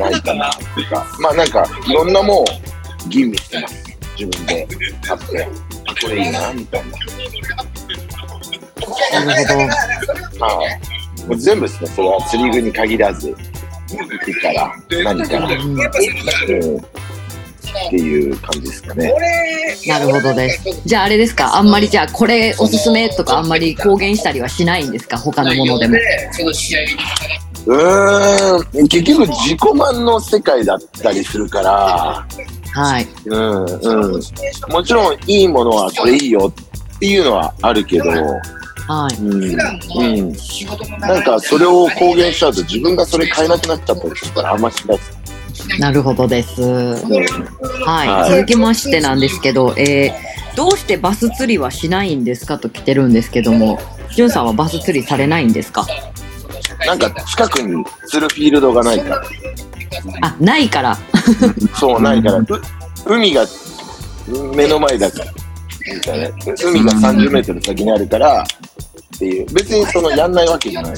[0.03, 1.05] はないかなっていうか。
[1.19, 2.45] まあなんかいろんなもんを
[3.10, 3.84] 吟味してます。
[4.17, 4.67] 自分で
[5.01, 5.47] 買って。
[5.85, 6.97] あこれいいなみたいな
[9.25, 9.53] なるほ
[10.39, 10.45] ど。
[10.45, 10.69] はい。
[11.27, 13.36] もう全部ですね、それは釣り具に限らず、
[13.88, 15.81] 服から何から、うん、っ
[17.89, 19.13] ていう感じですかね。
[19.88, 20.63] なるほどです。
[20.86, 25.97] じゃああれですか、あんまりじゃあこれおすすめとかあんまり公言したりはしないんですか、他のものでも。
[27.65, 32.25] うーん、結局自己満の世界だったりするから、
[32.73, 33.08] はい。
[33.25, 34.21] うん、うん。
[34.69, 36.51] もちろんいいものはこれいいよ
[36.95, 39.15] っていうのはあるけど、はい。
[39.17, 39.47] うん、う
[40.32, 40.34] ん。
[40.99, 44.99] なんかそれを公言しちゃうと自分がそれ買えなくなっちゃったりするからあんましない。
[45.80, 46.62] なるほどです。
[46.62, 46.93] うん
[47.86, 48.08] はい。
[48.08, 53.80] はい続きましてなんですけど、えー、どうしてバス釣りはしないんですかと来てるんですけども、
[54.13, 55.88] じゅんさんはバス釣りされないんですか？
[56.86, 59.24] なんか近くに釣るフィールドがないから。
[60.21, 60.98] あ、ないから。
[61.80, 62.48] そう、ないから、う
[63.08, 63.45] 海が
[64.56, 65.32] 目の前だから、
[65.93, 66.28] みたいな。
[66.63, 68.43] 海が30メートル先にあるから、
[69.15, 69.45] っていう。
[69.54, 70.95] 別にその、やんないわけじゃない。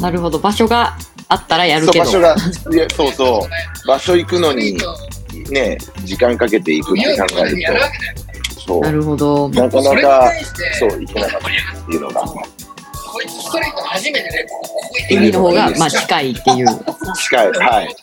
[0.00, 0.38] なるほど。
[0.38, 0.96] 場所が
[1.28, 2.04] あったらやるそう、けど。
[2.04, 2.36] 場所が、
[2.72, 3.48] いやそうそ
[3.84, 4.78] う、場所行くのに、
[5.50, 7.64] ね、時間かけていくって考える
[8.56, 9.48] と、そう、なるほど。
[9.50, 10.32] なかなか、
[10.78, 12.24] そう、行けなかったっていうのが、
[15.10, 16.66] 海の方が、まあ、近いっていう。
[17.24, 17.96] 近い、はい。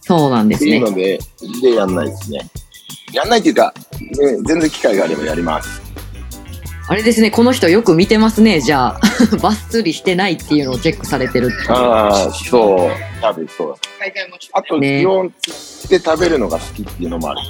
[0.00, 0.80] そうなんですねいう。
[0.80, 1.18] ので、
[1.62, 2.40] で、やんないですね。
[3.12, 4.08] やんないっていうか、ね、
[4.46, 5.80] 全然機会があればやります。
[6.88, 9.00] あれですね、この人よく見てますね、じゃあ。
[9.40, 13.74] バス釣りしてないっていうのをチェックされてるってああ、そう、多分そう。
[14.52, 17.40] あと、ね基本釣って食べるのが好きっていうのもある。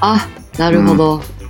[0.00, 1.14] あ、なるほど。
[1.16, 1.41] うん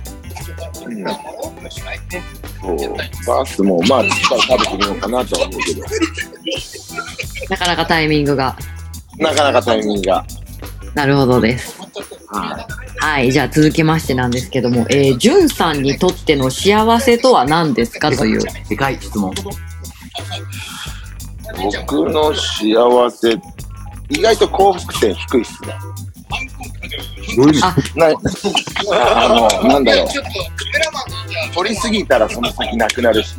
[2.61, 2.95] そう
[3.27, 5.81] バスも、まあ、実際食べてるのかなとは思うけど、
[7.49, 8.55] なかなかタイミングが。
[9.17, 10.25] なかなかタイミングが。
[10.93, 11.77] なるほどです。
[12.99, 18.41] はい、じゃあ続きましてなんですけども、えー、じゅんさんにとっての幸せとは何ですかという。
[18.69, 19.33] でかい質問。
[21.85, 23.37] 僕の幸せ、
[24.09, 25.75] 意外と幸福点低いっすね。
[27.35, 27.63] どういう意味？
[27.63, 28.07] あな
[29.25, 30.07] あの、なんだろう。
[31.53, 33.35] 取りすぎたらその先なくなるし。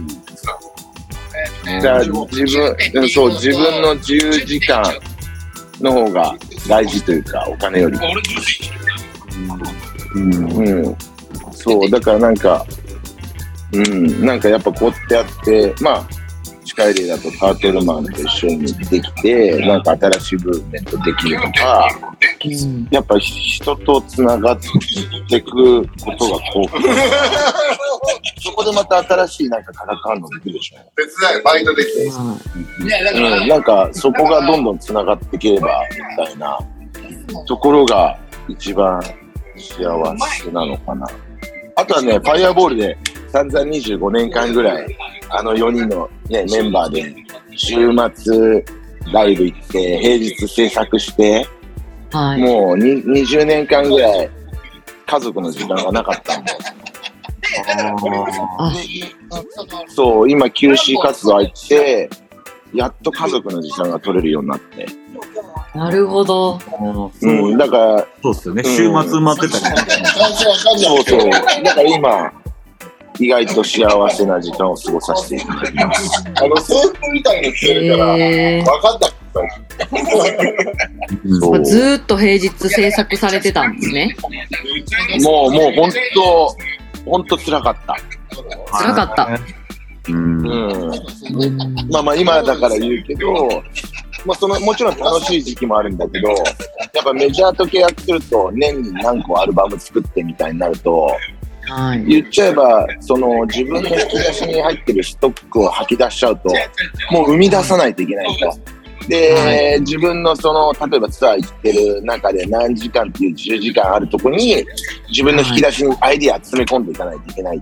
[1.80, 4.82] じゃあ自分、うんそう、自分の自由時間
[5.80, 6.36] の方が
[6.68, 8.06] 大事というか、お金よりも。
[10.14, 10.96] うん。
[11.52, 12.66] そう、だからなんか、
[13.72, 16.06] うん、なんかやっぱこうやってやって、まあ、
[16.64, 22.14] スカイレイだとタートルマンと一緒にできて、なんか新しいムーブメントできるとか、うん
[22.90, 26.82] やっぱ人とつながっていくことが幸福。
[28.40, 30.78] そこでまた新しいなんか化学反応できるでしょ。
[30.94, 32.10] 手伝い、バイトできて。
[32.10, 32.38] は
[33.40, 35.82] うん、なんかそこがどんどんつながっていければ
[36.18, 36.58] みたいな
[37.46, 39.02] ところが一番
[39.56, 41.06] 幸せなのかな。
[41.76, 42.98] あとはね、ファイアボールで
[43.34, 44.96] 散々25年間ぐらい、
[45.28, 47.16] あの4人の、ね、メンバーで
[47.56, 47.74] 週
[48.14, 48.64] 末
[49.12, 51.44] ライブ行って、平日制作して、
[52.12, 52.16] い。
[52.16, 52.40] はい。
[52.40, 54.30] もうに20年間ぐらい
[55.04, 56.52] 家族の時間がなかったんで。
[58.58, 58.72] あ、
[59.88, 62.08] そう、今 QC 活動入って、
[62.72, 64.86] やっと家族の時間が取れるようになって。
[65.74, 66.60] なるほど。
[66.60, 68.62] そううん、だから、そうっすよね。
[68.62, 69.82] 週末埋まってたりね。
[70.76, 71.30] そうそう。
[71.30, 71.40] だ
[71.74, 72.32] から今、
[73.18, 76.24] 意外と幸せな時間を過ごさせていただきます。
[76.34, 79.14] あの、制服みたいにしてるから、え分かった。
[81.40, 84.16] そうー、ずーっと平日制作されてたんですね。
[85.22, 86.56] もう、もう本当、
[87.10, 87.96] 本当辛かった。
[88.78, 89.28] 辛かった。
[90.08, 90.40] うん。
[90.40, 90.72] うん。
[90.72, 93.48] うんまあまあ今だから言うけど、
[94.24, 96.34] まあその、もちろん楽しい時期もあるんだけど、や
[97.00, 101.10] っぱメジャーと契約すると年に何個アルバム作ってみたいになると、
[101.66, 102.04] はい。
[102.04, 106.48] 言っちゃえば、その自分の引き出しに入ってるストックを吐き出しちゃうと、
[107.10, 108.58] もう生み出さないといけないと。
[109.08, 109.34] で、
[109.76, 114.64] は自分のその、例えばツアー行ってる中で何時間っていう10時間あるとこに、
[115.08, 117.60] 自分の引き出しにアイディア詰め込んでいかないといけない。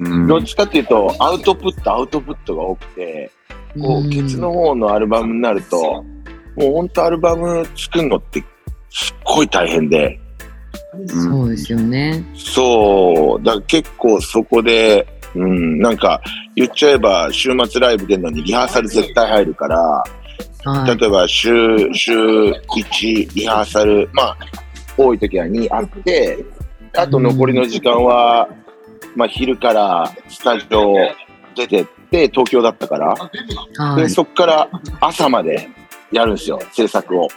[0.00, 3.30] うんどっちかっていうと、アウトプット、アウトプットが多くて、
[3.80, 6.04] こう、ケツの方のアルバムになると、
[6.56, 8.42] もう本当アルバム作るのって
[8.90, 10.20] すっごい大変で、
[11.06, 12.24] そうですよね。
[12.34, 16.20] そう、だ結構そこで、うん、なんか
[16.56, 19.78] 言っちゃえば週末ライブ出るのにリハーサル絶対入るから、
[20.64, 20.98] はい。
[20.98, 21.50] 例えば週、
[21.94, 24.36] 週1リハーサル、まあ、
[24.96, 26.44] 多い時は2あって、
[26.96, 28.48] あと残りの時間は、
[29.14, 30.94] まあ昼からスタジオ
[31.54, 34.10] 出てって、東京だったから、で、はい。
[34.10, 34.68] そっから
[35.00, 35.68] 朝まで
[36.10, 37.28] やるんですよ、制作を。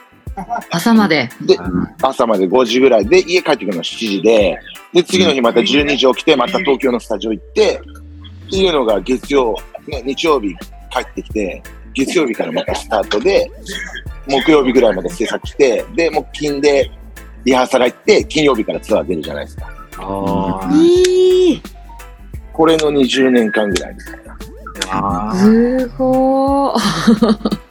[0.69, 1.29] 朝まで。
[1.41, 1.57] で、
[2.01, 4.57] 朝まで5時ぐらいで、家帰ってくるの7時で、
[4.93, 7.81] で、次の日また12時起きて、また東京のスタジオ行って、
[8.47, 9.55] っていうのが月曜、
[9.87, 10.53] ね、日曜日
[10.89, 11.63] 帰ってきて、
[11.93, 13.49] 月曜日からまたスタートで、
[14.27, 16.91] 木曜日ぐらいまで制作して、で、木金で
[17.43, 19.69] リハーサル入って、金曜日からツアー出るじゃないですか。
[19.97, 21.61] あいい。
[22.53, 24.37] これの20年間ぐらいみたいな。
[25.29, 26.79] あすごー。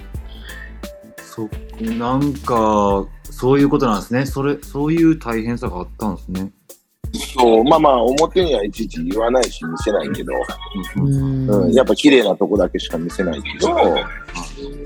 [1.23, 1.49] そ
[1.81, 4.27] なんか、そういうことなんですね。
[4.27, 6.51] それ、そういう大変さがあったんですね。
[7.13, 10.33] そう、まあまあ、表にはいちいち言わないし見せないけど、
[10.97, 13.97] うんうん、やっぱ綺麗なとこだけしか見せないけど、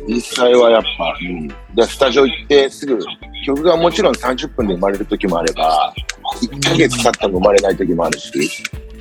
[0.08, 2.98] 実際はやっぱ、うん、でスタジオ行ってすぐ、
[3.44, 5.92] 曲がもちろん30分で生まれる時もあれば、
[6.40, 8.30] 1ヶ月経っても生まれない時もあるし、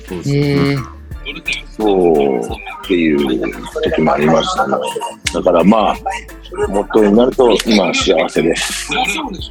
[0.06, 0.36] そうですね。
[0.36, 4.74] ええそうっていう時もありましたね。
[5.32, 5.96] だからまあ、
[6.68, 8.90] 元になると今は幸せです。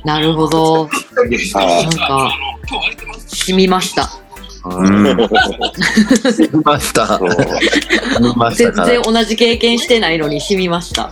[0.05, 0.85] なるほど。
[0.85, 2.31] はなんか、
[3.27, 4.09] 染みました。
[4.65, 5.03] うん。
[5.03, 5.13] 見
[6.63, 7.05] ました。
[7.07, 7.29] そう
[8.21, 9.01] 見ました全。
[9.01, 11.11] 然同じ経験してないのに染みました。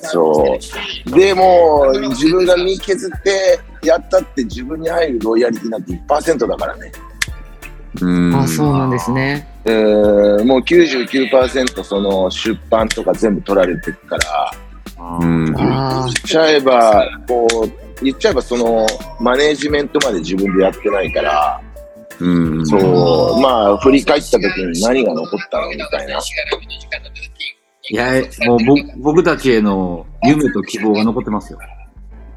[0.00, 0.58] そ
[1.06, 1.10] う。
[1.10, 6.90] でも、自分が身削ってやったって自分に入るロイヤリティなんて1%だからね。
[8.00, 8.34] うん。
[8.34, 9.48] あ、そうなんですね。
[9.64, 14.50] えーもう99%その出版とか全部取られてるから、
[14.98, 18.86] 言っちゃえば、こう、言っちゃえばその
[19.20, 21.60] マネージメントまで自分でやってないから、
[22.18, 22.66] うん。
[22.66, 26.18] そう、まあ振り返った時に何が残ったのみたいな。
[27.90, 31.58] いや、もう僕僕たちへの夢と希望が残ってますよ。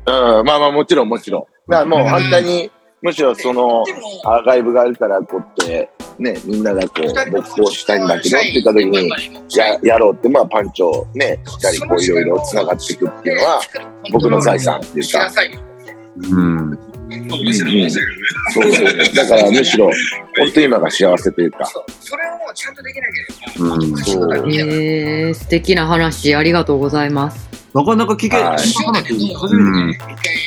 [0.08, 1.72] うん、まあまあもちろんもちろん。
[1.72, 2.72] だからもう反対に、
[3.06, 3.84] むしろその
[4.24, 9.10] アーカイブがあるからこうやって、ね、みんながこう、没頭したいんだけどって言った時に、
[9.56, 13.62] ややろうって、まあパンチをね、しっかりこういろいろ繋がっていくっていうのは、
[14.12, 15.32] 僕の財産っていうか、
[16.32, 16.72] うん。
[16.72, 16.80] うん
[18.52, 19.14] そうそう。
[19.14, 19.92] だからむしろ、
[20.36, 21.66] 本当今が幸せというか、
[22.00, 23.98] それをもうちゃんとできなきゃうん。
[23.98, 24.34] そう。
[24.34, 24.38] あ。
[24.48, 27.65] ええ素敵な話ありがとうございます。
[27.76, 29.98] なかなか聞け、なくて初めて聞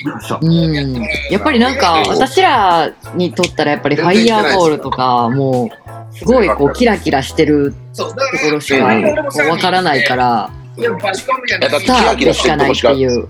[0.01, 0.39] きました。
[0.41, 0.95] うん。
[1.31, 8.15] やっぱりなんか、私らにとったらやっぱりファイヤーボールとか、もう、すごいこう、キラキラしてるとこ
[8.51, 8.87] ろしか
[9.45, 13.29] わからないから、やっぱバチコンみたいなやっぱスターでしかないっていう。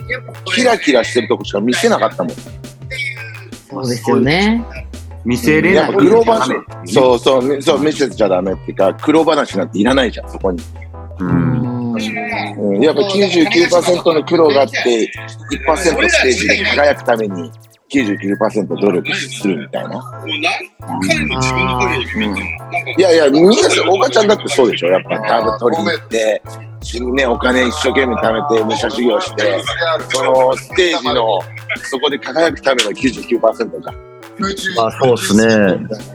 [0.54, 2.32] キラキラしてるとこしか見せなかったもん。
[3.68, 4.64] そうですよね。
[5.24, 5.74] 見せれない。
[5.74, 6.52] やっぱ黒話、
[6.86, 10.62] そうそう、みそう、見せちゃダメっていうか、黒話なんていらないじゃん、そこに。
[11.18, 11.77] うん。
[12.58, 15.10] うん、やっぱ99%の苦労があって、
[15.66, 17.50] 1%ステージで輝くために
[17.90, 20.24] 99%努力するみたいな。
[22.96, 23.52] いやいや、みんな
[23.90, 24.88] おばちゃんだってそうでしょ。
[24.88, 26.42] やっぱダブ取りに行って、
[27.14, 29.60] ね、お金一生懸命貯めて、武者修行して、
[30.10, 31.40] そのステージの、
[31.90, 33.92] そこで輝くための99%か。
[34.76, 35.44] まあ、そうっすね。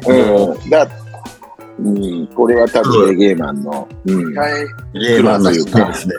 [0.07, 0.69] うん。
[0.69, 0.87] だ
[1.83, 6.15] うん、これは多分レゲエマンの、うん、ゲーマーの言うかですね。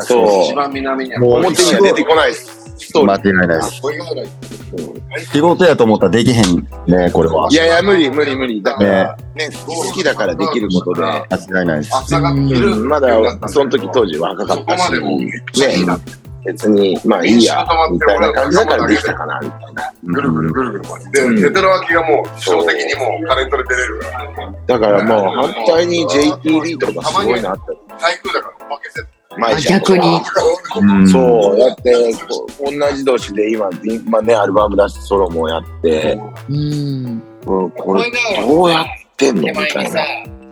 [0.00, 1.24] そう一番南にある。
[1.24, 3.26] もう表には出てこないストーリ間ー。
[3.28, 3.82] 違いないです。
[5.32, 7.48] 仕事やと思ったらできへんね、これは。
[7.50, 8.62] いやいや、無理無理無理。
[8.62, 12.14] だから、ね、好きだからできることで、間違いないです。
[12.14, 14.98] まだ、その時当時若かったし、ね、
[16.44, 19.92] 別に、まあいいや、みたいな感じだからできたかな、みたいな。
[20.04, 21.34] ぐるぐるぐるぐる回って。
[21.34, 24.52] で、テトラ脇がもう、的にもうタレントで出れるから。
[24.66, 27.62] だからもう反対に JTB とかすごいなって。
[28.00, 29.10] 台風だから、おまけセット。
[29.36, 30.20] 前じゃん逆に。
[30.80, 31.92] うんそう、やって、
[32.60, 37.22] 同じ同士で今、今ね、アルバム出してソロもやって、うん。
[37.46, 38.04] うん、これ
[38.46, 38.84] どうやっ
[39.16, 39.42] てんの？
[39.42, 40.02] みたいな。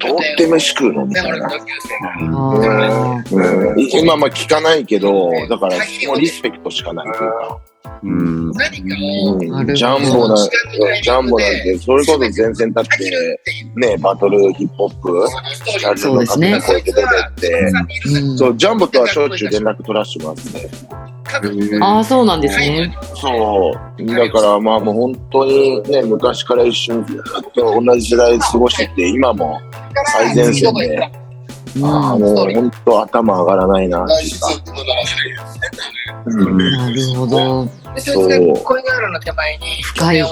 [0.03, 1.49] どうやって飯食うのみたいな。
[1.49, 7.61] あうん、今まあ聞かないけど、だからもうリスペクトしかないというか。
[8.05, 8.53] うん。
[8.53, 10.37] ジャンボな、
[11.03, 13.41] ジャンボなんて、それこそ前線立って、
[13.77, 15.29] ね、バトルヒップホップ、
[15.97, 16.61] そうですね。
[16.61, 17.73] こうやって出てって、
[18.37, 20.71] そう、ジャンボとはしょっちゅう連絡取らせてもらって
[21.25, 21.79] て。
[21.81, 22.97] あー、そうなんですね。
[23.15, 24.05] そう。
[24.07, 29.61] だからまあもう本当にね、昔から一緒にずっと同じ時代過ごしてて、今も
[30.07, 31.23] 最前線で、うん
[31.85, 34.49] ああ、もう本当頭上がらないなっていうか。
[36.27, 37.67] うんなるほど。
[37.97, 38.29] そう。
[38.63, 40.23] コインガールの手前に深い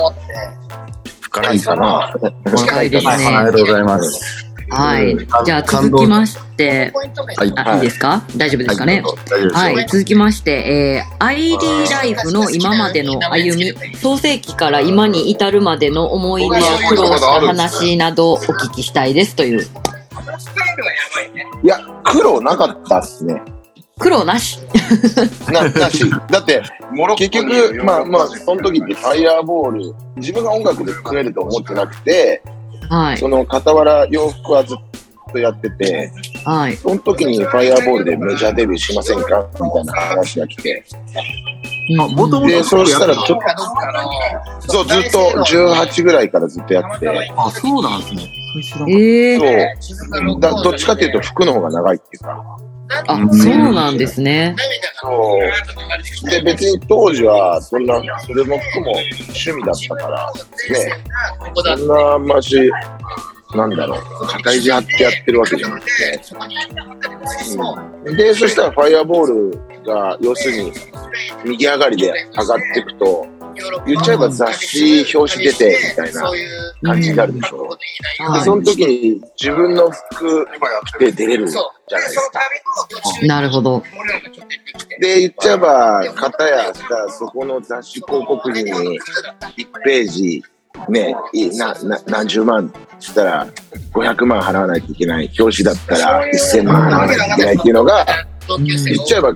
[1.20, 2.12] 深いかな。
[2.44, 3.52] 深いですはい、ありがね。
[3.52, 4.49] とうございます。
[4.70, 5.16] はい。
[5.44, 8.22] じゃあ続きまして、はいあ、いいですか？
[8.36, 9.02] 大丈夫ですかね？
[9.52, 11.56] はい、続きまして、えー、ID
[11.90, 19.66] ライフの今までの歩み、創世期から今に至るまでの思い出や苦労した話などお聞きしたいですという。
[21.62, 23.42] いや、苦労なかったっすね。
[23.98, 24.58] 苦労なし？
[25.52, 26.08] な、なし。
[26.30, 26.62] だって、
[27.18, 32.42] 結局、まあまあ、その時ってファイヤーボール、自分が音楽で組めると思ってなくて、
[32.90, 33.16] はい。
[33.16, 34.78] その傍ら洋服はずっ
[35.32, 36.12] とやってて、
[36.44, 36.76] はい。
[36.76, 39.48] その時にファイヤーボールでメジャーデビューしませんか？
[39.54, 40.84] みたいな話が来て。
[41.98, 43.38] あ、もともそうしたらちょっ
[44.66, 48.28] と、そう、ずっと18ぐらいからずっとやってて、あ、そうなんですね。
[48.88, 52.44] ええそうだ音どっちかっていうと服の方が長いっていうか。
[53.06, 54.56] あ、そうなんですね。
[55.00, 55.38] そ
[56.26, 56.30] う。
[56.30, 60.92] で、別に当時は、そんな、それも服も趣味だったから、ね、
[61.54, 62.68] そんなマジ、
[63.54, 66.20] なんだろう、肩意地張ってやってるわけじゃなくて、
[68.04, 70.72] うん、で、そしたらファイアボールが、要するに、
[71.44, 73.26] 右上がりで上がっていくと、
[73.86, 76.30] 言っちゃえば雑誌表紙出て、みたいな
[76.82, 77.78] 感じになるでしょ。
[78.34, 80.46] で、その時に自分の服
[80.98, 81.60] で出れるじゃ
[81.98, 83.26] ないですか。
[83.26, 83.82] なるほど。
[85.00, 89.00] で、言っちゃえば、片やさ、そこの雑誌広告費に1
[89.84, 90.42] ページ、
[90.88, 93.46] ね、いなな何十万っつったら、
[93.92, 95.30] 500万払わないといけない。
[95.38, 98.06] 表紙だったら1000万払わないといけないっていうのが、
[98.58, 99.32] 言っちゃえば、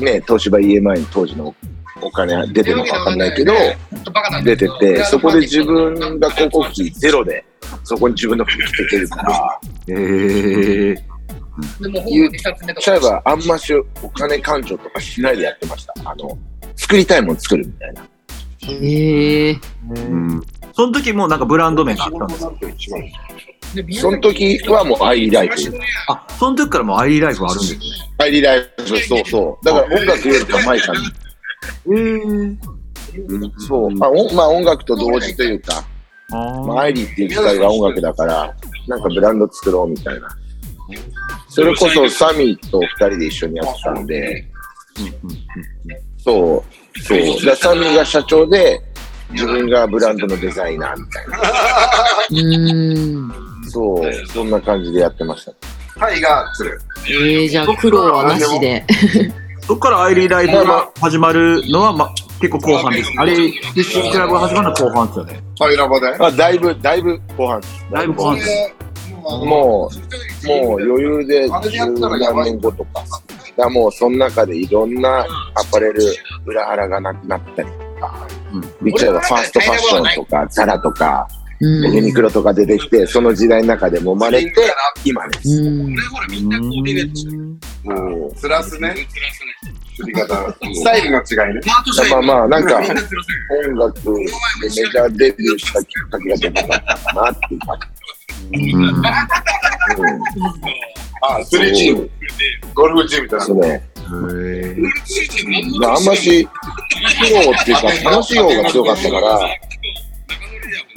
[0.00, 1.54] ね、東芝 EMI の当時の
[2.00, 3.52] お金出てるのかわかんないけど、
[4.44, 7.44] 出てて、そこで自分が広告費ゼロで、
[7.84, 10.94] そこに自分の服着てけるから、え。
[12.06, 12.30] 言っ
[12.80, 15.94] ちゃえば、あんましお金勘定とかしないでやってました。
[16.04, 16.38] あの、
[16.76, 18.02] 作りたいもの作るみたいな。
[18.60, 19.60] へえー。
[19.88, 20.42] うん。
[20.72, 22.52] その時もなんかブランド名があったんですか？
[24.00, 25.54] その時はもうアイリーライフ。
[26.08, 27.80] あ、その時からもうアイリーライフあるんですね。
[28.18, 29.64] アイリーライフ、そうそう。
[29.64, 31.00] だから音楽よりか前から。
[33.58, 33.90] そう。
[33.90, 35.84] まあ、おまあ、音楽と同時というか、
[36.30, 38.54] まあ、アイリーっていう機械が音楽だから、
[38.86, 40.28] なんかブランド作ろうみたいな。
[41.48, 44.44] それこそサミーと二人で一緒にやってたんで、
[46.18, 47.18] そう、そう。
[47.18, 48.80] でサミーが社長で、
[49.30, 51.38] 自分がブランドのデザイナーみたいな。
[51.38, 53.32] うーん。
[53.70, 55.52] そう、そんな感じでやってました。
[55.98, 56.80] タイが釣る。
[57.06, 58.84] えー、じゃあ苦労はなしで。
[59.68, 62.08] そこからアイリーライフが始まるのは、ま、
[62.40, 63.12] 結構後半です。
[63.18, 65.42] あれ、フィッシングクラブが始まるのは後半ですよね。
[65.58, 66.06] ファイラバで？
[66.24, 67.86] あ、だいぶ、だいぶ後半です。
[67.92, 68.74] だいぶ後半です。
[69.22, 73.04] もう、もう余裕で十何年後とか。
[73.58, 75.26] だもうその中でいろんなア
[75.70, 76.02] パレル
[76.46, 81.28] 裏腹がなくなったりとか、うん言っちゃえばファーストファッションとか、ザラとか、
[81.60, 84.54] うんユニクロとか出てきて、その時代の中で揉まれて、
[85.04, 85.50] 今です。
[85.50, 85.94] うん
[87.84, 88.94] もスラスね。
[89.96, 90.52] 釣り方。
[90.74, 91.60] スタイルの違いね。
[91.60, 94.20] うまあまあ、なんか、 音楽で
[94.60, 97.78] メジャーデビューしたきっかけが出たかなっていう感
[98.52, 98.72] じ。
[98.72, 99.06] うん。
[101.20, 102.10] あ、釣りチーム。
[102.74, 103.82] ゴルフチームみたいそうね。
[105.84, 109.40] あ、あんまし、苦労っていうか、楽しい方が強かったから、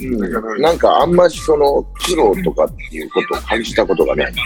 [0.00, 4.42] うん、なんかあんましその苦労とかっていうことを感じたことがないってい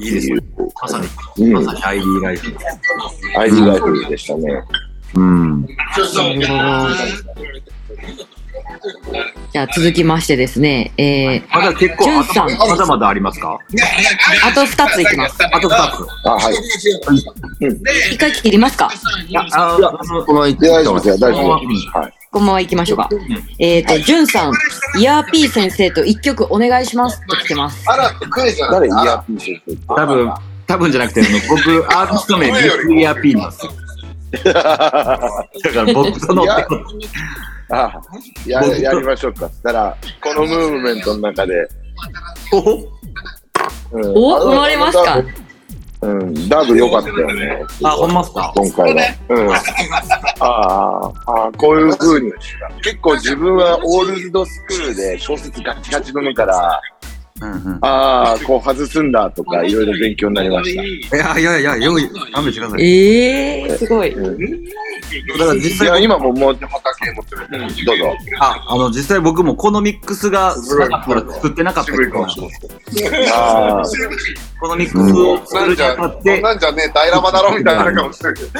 [0.00, 0.40] いですね。
[0.80, 2.48] まさに、いうか、まさに ID ライフ。
[2.50, 4.62] うん、ID ライフでしたね。
[5.14, 5.66] うん。
[9.52, 13.58] じゃあ続きましてですね、えー、まだ結構、ジュンさんまだまだありますか？
[14.44, 15.36] あと2ついきます。
[15.44, 16.06] あと2つ。
[16.24, 16.54] あ、はい。
[18.12, 18.90] 一回切りますか
[19.26, 21.88] いや、ああの、このいや大丈夫ですよ、大丈夫うんです。
[21.88, 22.17] はい。
[22.30, 23.08] このまま行きましょうか。
[23.58, 24.52] えっ、と、ジュンさん、
[24.98, 27.20] イヤーピー先生と一曲お願いします。
[27.26, 27.82] と来てます。
[27.88, 30.34] あらクイズ誰イだヤーピースって多分、
[30.66, 33.72] 多分じゃなくて、僕、 アーティスト名、ビッグイヤーピーなんですよ。
[34.44, 35.52] だか
[35.84, 36.84] ら僕とのってこと。
[37.70, 38.00] あ
[38.46, 39.48] や、やりましょうか。
[39.48, 41.66] そしたら、このムーブメントの中で、
[42.52, 42.60] お？
[42.60, 42.88] ほ
[43.92, 44.12] うん。
[44.14, 44.40] お？
[44.40, 45.22] 生まれますか？
[46.00, 47.60] うん、ダブ良かったよね。
[47.82, 48.52] あ、ほんまっすか？
[48.54, 49.02] 今回は。
[49.30, 49.52] うん。
[49.52, 49.56] あ
[50.40, 52.32] あ、ああ、こういう風に。
[52.82, 56.80] 結構自分はオールドスクールで小説ガチガチ読むから、
[57.40, 57.78] うんうん。
[57.82, 60.82] ああ、こう外すんだとか、いろいろ勉強になりました。
[60.82, 62.82] いやいやいや、よい、勘弁してください。
[62.82, 64.14] えー、すごい。
[64.14, 64.18] だ
[65.46, 67.48] から実いや、際、今ももう、畑持ってる。
[67.52, 68.16] うんどうぞ。
[68.40, 72.24] あ、あの、実際僕もこのミックスがなかったら作ってなかったけど、
[73.34, 73.82] ああ、
[74.60, 78.50] このミックスを作るになんじゃ、あたって、なんじゃね、大ラマだろみたいな顔してるけど。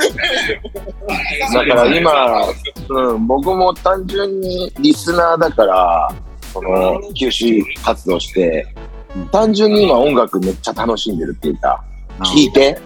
[1.54, 2.44] だから今、
[2.88, 6.08] うん、僕も単純にリスナーだから、
[6.52, 8.66] その、休止活動して、
[9.32, 11.84] 単純に今音楽めっちゃ楽しんでるっていうか、
[12.20, 12.78] 聞いて、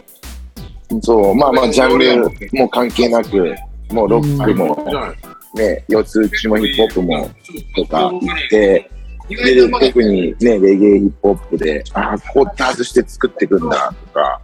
[1.01, 2.69] そう、まあまあ、ジャンルも。
[2.69, 3.55] 関係なく、
[3.91, 4.77] もうロックも、
[5.55, 7.31] ね、四つ打ちもヒップホップも、
[7.77, 8.91] とか言って、
[9.29, 14.41] で、特にね、レゲエヒップホップで、ああ、こうやって外して作っていくんだ、とか、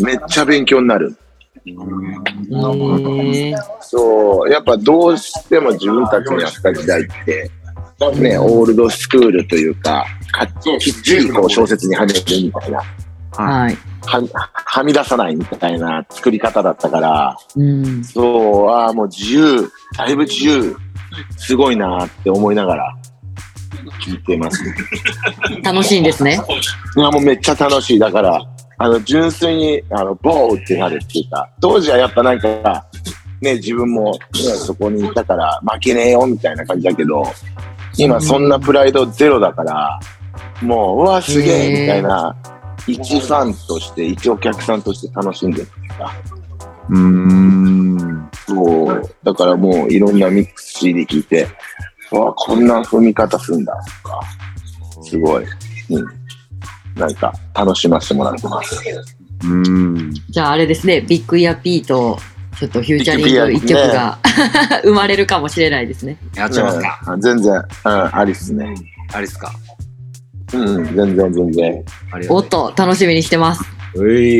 [0.00, 1.16] めっちゃ勉強になる。
[1.66, 7.50] えー、そう、やっぱどうしても自分たちのやった時代って、
[8.20, 12.82] ね、オールドスクールというか、かきっちりこう小説にはめるみたいな、
[13.32, 13.76] はい。
[14.06, 14.22] は
[14.54, 18.04] はみ出さないみたいな作り方だったから、うん。
[18.04, 20.76] そう、ああ、もう自由、だいぶ自由、
[21.36, 22.96] すごいなって思いながら
[24.00, 24.62] 聞いてます。
[25.62, 26.40] 楽しいんですね。
[26.96, 27.98] いや、もうめっちゃ楽しい。
[27.98, 28.40] だから、
[28.78, 32.86] あの、純粋に、あの、ボーってなるっていうか、当時はやっぱなんか、
[33.40, 37.24] ね、自分も、ね、そこにいたから負けねえよみたいな感じだけど、
[37.98, 40.00] 今そんなプライドゼロだから、
[40.62, 42.34] もう、うわ、すげえみたいな、
[42.86, 46.12] 一ファンとして、一お客さんとして楽しんでるっていうか、
[46.90, 48.30] うーん。
[48.46, 51.48] そう、だからもういろんなミックス CD 聞いて、
[52.12, 54.20] うわ、こんな踏み方すんだとか、
[55.02, 55.44] すごい、
[55.90, 56.06] うん、
[56.94, 58.80] なんか楽しませてもらってます。
[59.42, 60.14] うーん。
[60.30, 62.18] じゃああれですね、ビッグイヤーピーと、
[62.58, 64.18] ちょっとフューチャリング一曲が、
[64.82, 66.16] 生まれるかもしれないですね。
[66.34, 67.00] やっちゃいますか。
[67.12, 68.74] うん全然、うん、ありっすね。
[69.12, 69.52] あれっすか。
[70.52, 71.84] うん、全然全然。
[72.28, 73.62] おっと、楽しみにしてます。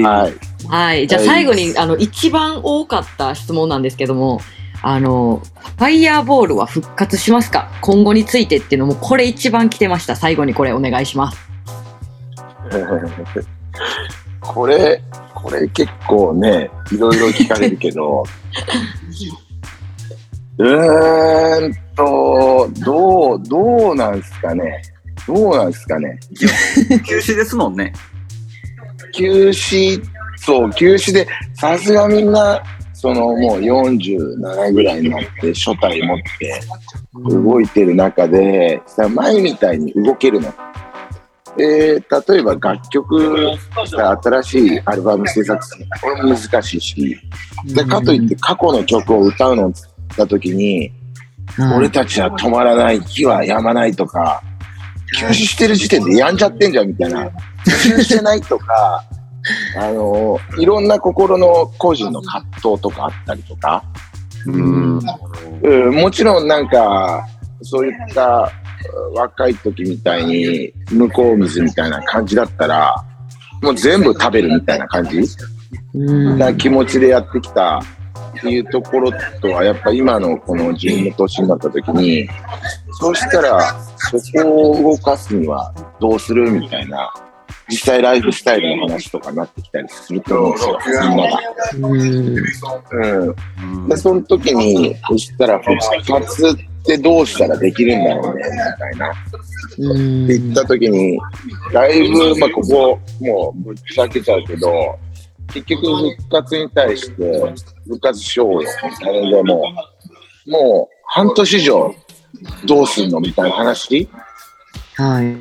[0.02, 0.34] はい。
[0.66, 1.06] はい。
[1.06, 4.40] じゃあはい最後に、あの、一番多かった質問なんですけども、
[4.82, 5.42] あの、
[5.76, 7.70] ファイヤーボールは復活しますか？
[7.82, 10.16] 今後についてっていうのも、これ一番来てました。
[10.16, 11.38] 最後にこれお願いします。
[14.40, 15.02] これ、
[15.41, 18.24] これ結構ね、いろいろ聞かれるけど、
[20.59, 24.82] うーんと、どう、どうなんすかね？
[25.26, 26.18] どうなんすかね？
[27.07, 27.93] 休止ですもんね。
[29.14, 30.03] 休止、
[30.36, 32.61] そう、休止で、さすがみんな、
[32.93, 36.61] そのもう47ぐらいになって、初体持って
[37.30, 40.53] 動いてる中で、さ前みたいに動けるの。
[41.59, 41.94] で、
[42.28, 45.84] 例えば楽曲、新しいアルバム制作する。
[45.84, 47.20] のこれも難しいし、
[47.66, 50.92] で、かといって過去の曲を歌うのって言った時に、
[51.76, 54.40] 俺たちは止まらない、火は止まないとか、
[55.18, 57.28] 休止してる時点でやんじゃってんじゃんみたいな、
[57.64, 59.02] 休止してないとか、
[59.76, 63.82] あの、いろんな心の個人の葛藤とかあったりとか、
[64.46, 65.00] うん。
[65.62, 67.26] うん、もちろんなんか、
[67.62, 68.67] そういったうん
[69.14, 72.95] 若い時みたいに、向こう水みたいな感じだったら、
[73.62, 75.20] もう全部食べるみたいな感じ？
[75.95, 79.11] うんな気持ちでやってきたっていうところ
[79.41, 82.28] とは、やっぱ今のこの自分の年になった時に、
[83.01, 83.61] そうしたら、
[83.97, 87.12] そこを動かすにはどうするみたいな、
[87.68, 90.78] 実際ライフスタイルの話とかになってきたりすると思うんですよ、
[91.11, 91.41] みんなが。
[91.74, 93.74] うん。
[93.74, 95.76] うんで、その時に、そしたら復
[96.20, 96.57] 活
[96.89, 99.11] ってどうしたらできるんだろうね、みたいな。
[99.11, 99.14] っ
[100.26, 101.18] て言った時に、
[101.72, 104.97] だいぶ、まあ、ここ、もうぶっちゃけちゃうけど、
[105.53, 109.62] 結局復活に対して、復活しようよ、みたいなのでも
[110.47, 111.95] う、もう半年以上、
[112.64, 114.09] どうすんのみたいな話？
[114.97, 115.36] はい。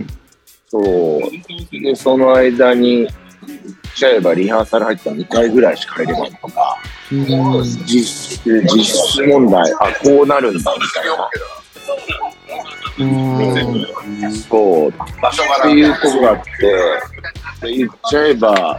[0.68, 1.22] そう。
[1.72, 3.08] で、その間に、
[3.48, 3.60] 言っ
[3.96, 6.78] ちゃえばリハーサル入ったら2回ぐらいしか入れないとか、
[7.12, 11.30] 実質、実質問題、あ、こうなるんだ、みたいな。
[14.50, 14.90] そう。
[14.90, 14.92] っ
[15.62, 16.52] ていうとこがあって、
[17.62, 18.78] で言っちゃえば、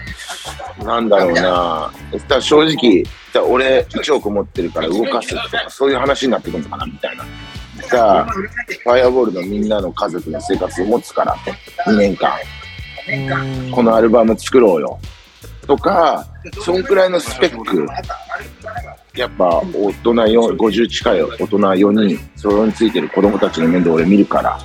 [0.85, 7.25] なんだろうな、そしたら正直、じゃあ俺1億持ってるから動かすとか、そういう話になってくるのかな、みたいな。
[7.85, 11.35] さあ、ファイアボールのみんなの家族の生活を持つから、
[11.87, 12.33] 2年間、
[13.73, 14.99] このアルバム作ろうよ。
[15.67, 16.27] とか、
[16.65, 17.87] そんくらいのスペック、
[19.15, 19.45] やっぱ
[19.75, 24.59] 大人4 50近い大人4人、それについてる子供たちの面倒俺見るから、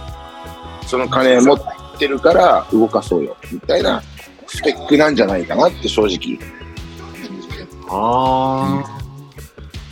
[0.86, 1.60] その金持っ
[1.98, 4.02] てるから動かそうよ、みたいな
[4.48, 6.40] スペックなんじゃないかなって正直。
[7.90, 8.84] あ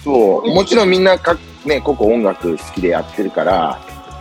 [0.04, 1.36] そう、もちろんみんなか、
[1.66, 3.80] ね、個々音楽好きでやってるから、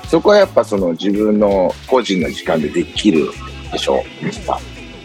[0.09, 3.31] そこはやっぱその自分の個人の時間でできる
[3.73, 4.05] でしょ、やっ
[4.47, 4.61] ぱ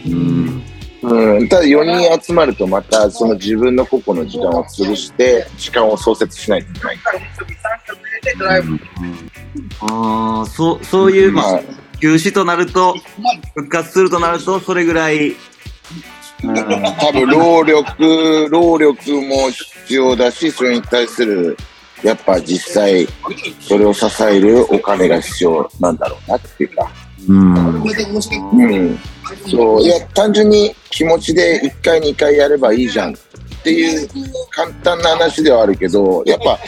[0.06, 0.62] うん。
[1.02, 6.92] うん、ただ4人集まるとまたその自分の個々の時間を潰して時間を創設しないといけな
[8.58, 8.62] い。
[9.80, 11.60] ああ、そう、そういう、ままあ、
[12.00, 12.96] 休止となると、
[13.54, 21.56] 復活するとなると、それぐらい、うん、多分労力、労力も必要だし、それに対する、
[22.02, 23.06] やっぱ実際、
[23.60, 26.90] それを支えるお金が必要なんだろうなっていうか。
[27.28, 27.82] うん。
[28.52, 28.98] うん。
[29.50, 33.16] そう、いや、単純に気持ちで1回、2回やればいいじゃんっ
[33.62, 34.08] ていう
[34.50, 36.58] 簡単な話ではあるけど、やっぱ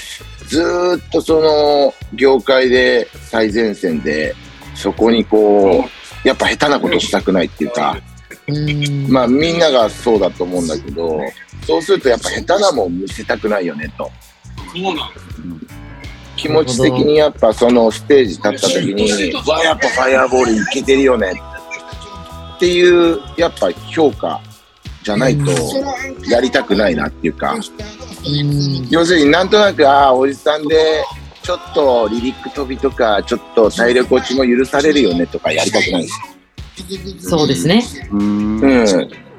[0.47, 4.35] ずーっとその業界で最前線で、
[4.75, 5.85] そこにこ
[6.25, 7.97] う、やっぱ下手なことしたくないっていうか、
[9.09, 11.21] まあみんながそうだと思うんだけど、
[11.67, 14.11] そうするとやっぱ下手なもん見せたくないよねと。
[16.39, 21.33] 気持ち的にやっぱそのステージ立った時に、わあやっぱファイアーボールいけてるよね。
[22.57, 24.41] っていうやっぱ評価
[25.03, 25.51] じゃないと
[26.29, 27.57] やりたくないなっていうか、
[28.89, 31.05] 要するになんとなくああおじさんで
[31.43, 36.21] ちょっとリリック飛びとかちょっと体力落ちも許されるよねとかやりたくないんです。
[37.25, 37.85] よそうですね。
[38.13, 38.61] うん。
[38.61, 38.87] うん、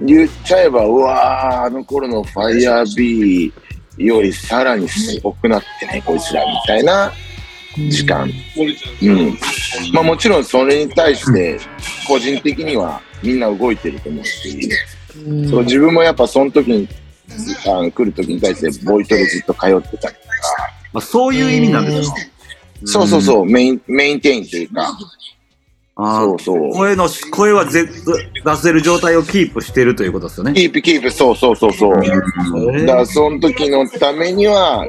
[0.02, 2.96] 言っちゃえば、うわー、あの頃のファイヤー。
[2.96, 3.54] B
[4.00, 7.12] よりさらにすごくなってね、こいつらみたいな
[7.90, 8.32] 時間。
[9.02, 9.38] うん。
[9.94, 11.60] まあもちろんそれに対して、
[12.08, 14.70] 個人的にはみんな動いてると思うし、
[15.50, 16.88] そう自分もやっぱその時に、
[17.68, 22.16] あの来る時に対してボイトレずっと通ってたりとか、あそういう意味なんですか。
[22.86, 24.98] そうそうそう、メイン、メインテインというか、
[26.02, 26.72] あーそうそう。
[26.72, 27.86] 声の、声はぜ
[28.46, 30.54] 出せる状態をキープしているということですよね。
[30.54, 31.94] キープキープ、そうそうそうそう。
[32.04, 34.86] えーだからその時のためには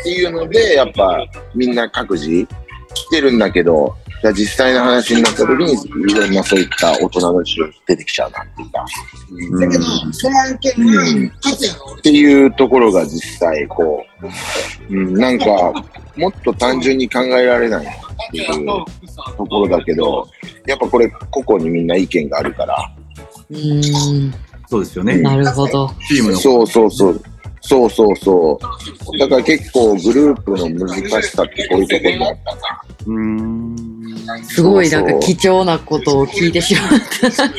[0.00, 2.46] っていうのでやっぱみんな各自
[2.94, 3.94] 来てるんだけど
[4.24, 8.86] だから実際の話になった時にいろんなそういった大人の事情出てきちゃうなっていうか、
[9.30, 11.26] うん
[11.98, 14.06] っていうところが実際こ
[14.90, 15.44] う、うん、なんか
[16.16, 17.90] もっと単純に考えられないっ
[18.30, 18.66] ていう
[19.36, 20.26] ところだけど
[20.66, 22.94] やっぱこれ個々にみんな意見があるから
[23.50, 24.32] うん。
[24.68, 25.18] そうですよね。
[25.18, 25.90] なるほど。
[26.08, 27.22] チームのそうそうそう。
[27.60, 28.58] そうそうそ
[29.12, 29.18] う。
[29.18, 32.60] だから結構グループの難しさってこういうところにあったな。
[33.06, 33.93] うん。
[34.44, 36.90] すごいなんか貴重なことを聞いてしまっ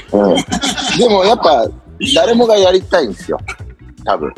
[0.10, 0.18] た。
[0.18, 0.36] うん。
[1.00, 1.68] でもやっぱ
[2.16, 3.40] 誰もがやりたいんですよ。
[4.04, 4.34] 多分。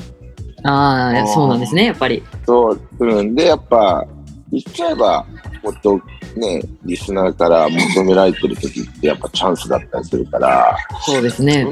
[0.63, 2.23] ああ、そうなんですね、やっぱり。
[2.45, 2.79] そう。
[2.99, 3.35] うん。
[3.35, 4.05] で、やっぱ
[4.51, 5.25] 言っちゃえば、
[5.63, 5.99] もっと
[6.37, 11.65] ね、リスナーから求められてる時ってやっぱチャンスだったりするから、そうですね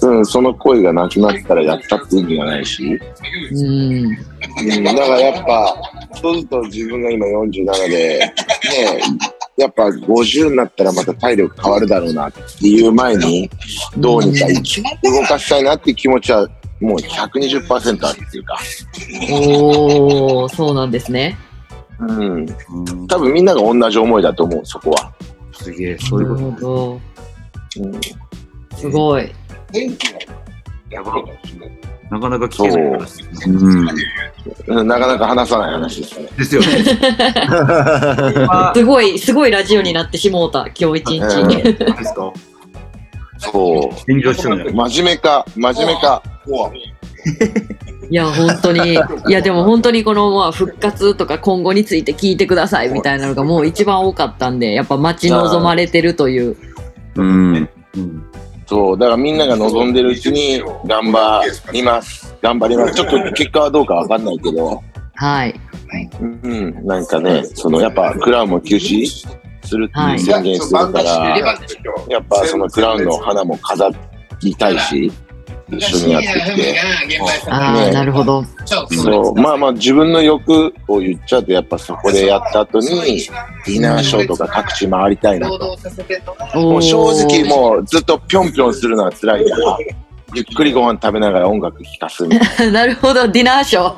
[0.00, 0.06] そ。
[0.06, 2.98] の、うん、その声がなくなったらやったって意味がないし、
[3.52, 4.06] うん。
[4.06, 5.76] うん、だからやっぱ、
[6.20, 8.34] そうすると自分が今47で、ね、
[9.58, 13.50] やっぱ50になったらまた体力変わるだろうなっていう前に、
[13.96, 14.46] どうにか
[15.02, 16.48] 動かしたいなっていう気持ちは
[16.80, 18.58] もう120%あるっていうか、
[19.30, 21.36] おー、そうなんですね。
[22.00, 22.46] うん、
[23.08, 25.12] 多分みんなが同じ思いだと思う、そこは。
[25.52, 26.44] すげえ、そういうこと。
[26.44, 27.00] なるほど。
[27.80, 28.00] うん
[28.78, 29.32] すごい。
[30.88, 31.14] やば。
[31.16, 31.22] な
[32.10, 34.78] かなか聞けない話うん。
[34.78, 36.28] うんなかなか話さない話ですね。
[36.38, 36.68] ですよね。
[38.48, 41.62] あ すごい、すごいラジオになってしもうた、今日一うん日。
[41.62, 42.32] ですか？
[43.38, 44.10] そう。
[44.10, 44.72] 炎上してるね。
[44.72, 46.22] 真面目か、真面目か。
[48.10, 48.94] いや、本当に。
[48.94, 48.96] い
[49.30, 56.56] や、でも本当にこの、まあ、復活とか今後について聞いてくださいみたいなのがもう一番多かったんで、やっぱ待ち望まれてるという。
[57.16, 57.68] うん。
[57.96, 58.24] うん。
[58.68, 61.42] そう、だからみんなが望んでるうちに頑張
[61.72, 62.36] ります。
[62.42, 62.94] 頑張ります。
[62.94, 64.82] ちょっと結果はどうかわかんないけど、
[65.14, 65.60] はい。
[66.20, 69.06] うん、なんかね、そのやっぱクラウンも休止
[69.62, 71.38] するっていう宣言するから、
[72.10, 73.90] やっぱそのクラウンの花も飾
[74.42, 75.10] りたいし、
[75.70, 76.80] 一緒にやってきて。
[77.50, 78.44] ああ、ねなるほど。
[78.64, 82.88] そう、まあまあ自分の欲を言っちゃうと、やっぱそこでやった後に、
[83.66, 85.76] ディナーショーとか各地回りたいなと。
[86.54, 89.78] もう正直もうずっとぴょんぴょんするのは辛いから、
[90.34, 92.72] ゆっくりご飯食べながら音楽聴かすみたいな。
[92.80, 93.94] なるほど、ディナーショー。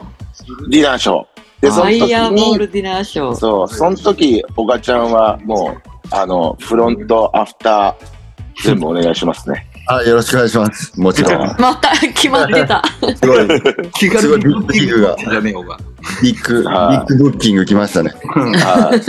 [0.70, 1.26] ディナーショー。
[1.60, 3.34] で、そファの時イヤーボーに、ルディナーショー。
[3.34, 9.69] そう、その時、おがちゃんはもう、あの、フロント、アフター、全部お願いしますね。
[9.86, 11.00] あ、よろしくお願いします。
[11.00, 11.56] もちろん。
[11.58, 12.82] また決まってた。
[13.16, 13.48] すごい、
[13.94, 14.46] 気すごいビ
[14.86, 15.76] ッグが、じゃねえよが。
[16.22, 18.12] ビッグ、ビはいッグブッキング来ましたね。
[18.34, 19.00] はい。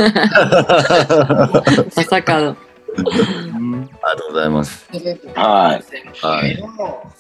[1.96, 2.56] まさかの。
[2.94, 3.10] ありが
[4.18, 4.86] とうございます。
[5.36, 6.26] はい。
[6.26, 6.62] はい。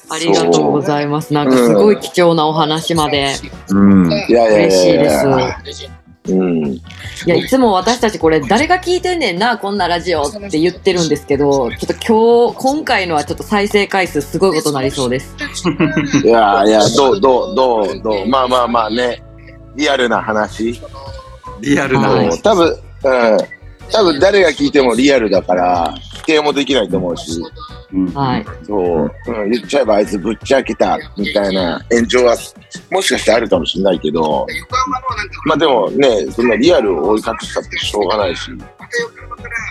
[0.09, 1.33] ありがとうございます。
[1.33, 3.33] なんかすごい貴重なお話まで。
[3.69, 4.11] うん。
[4.11, 5.19] いやいやい嬉しいでやいや
[5.63, 5.89] す。
[6.29, 6.65] うん。
[6.73, 6.81] い
[7.25, 15.35] や、いつも私たちこれ誰が聞いてんねんな、こんなラジオって言ってるんですけど、ちょっと今日、今回のはちょっと再生回数すごいことになりそうです。
[16.23, 19.23] いやいや、どう、どう、どう、どう、まあまあまあね、
[19.75, 20.79] リアルな話。
[21.61, 22.09] リアルな。
[22.09, 23.37] はいそう多分、うん。
[23.91, 27.80] 多分誰が聞いてもリアルだから、否定もできないと思うし、うん
[28.13, 28.45] はい。
[28.65, 32.37] そう、うん、言っちゃえばあいつぶっちゃけたみたいな炎上は
[32.89, 34.45] もしかしてあるかもしれないけど、
[35.45, 38.51] まあでもね、そんなリアルを追い隠したってしょうがないし、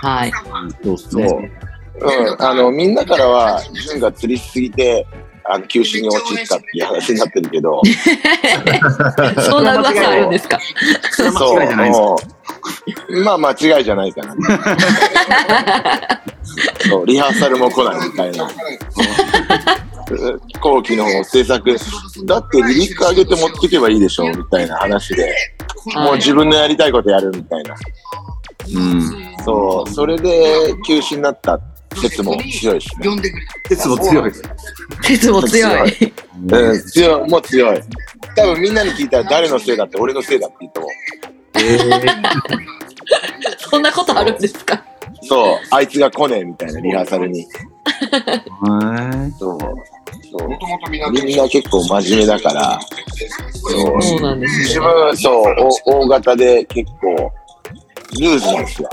[0.03, 0.33] はい。
[0.85, 1.53] そうそう、ね。
[2.01, 2.37] う。
[2.37, 5.07] ん、あの、みんなからは、純が釣りしすぎて、
[5.45, 7.81] あの、休止に陥ったっていう話になってるけど、
[9.43, 10.59] そんな噂あるんですか？
[11.11, 12.01] それは間違いじゃないです。
[12.01, 12.07] か。
[12.07, 12.15] う。
[12.15, 12.40] ん
[13.25, 14.35] まあ間違いじゃないかな。
[16.89, 18.49] そう、リハーサルも来ないみたいな。
[20.61, 21.77] 後期の制作、
[22.25, 25.35] だってリリック上げて持ってけばいいでしょみたいな話で、
[25.95, 27.75] もうはい自分のやりたいことやるみたいな。
[28.75, 29.03] うん。
[29.45, 31.61] そう、それで休止になった
[31.97, 33.09] 説も強いしね。
[33.69, 34.33] 鉄も強い。
[35.03, 36.13] 鉄も強い。
[36.49, 37.81] うん、強い、もう強い。
[38.37, 40.87] 多分みんなに聞いたら誰のせいだって俺のせいだって言っても。
[43.59, 44.83] そんなことあるんですか？
[45.23, 47.47] そう、あいつが来ねえみたいなリハーサルに。
[48.61, 49.59] はそう。
[50.33, 50.49] そう
[51.13, 52.79] みんな結構真面目だから、
[53.53, 54.65] そうそうなんですね。
[54.65, 55.55] 自分、そう、
[55.87, 57.33] お大型で結構、
[58.21, 58.89] ルーズなんですよ。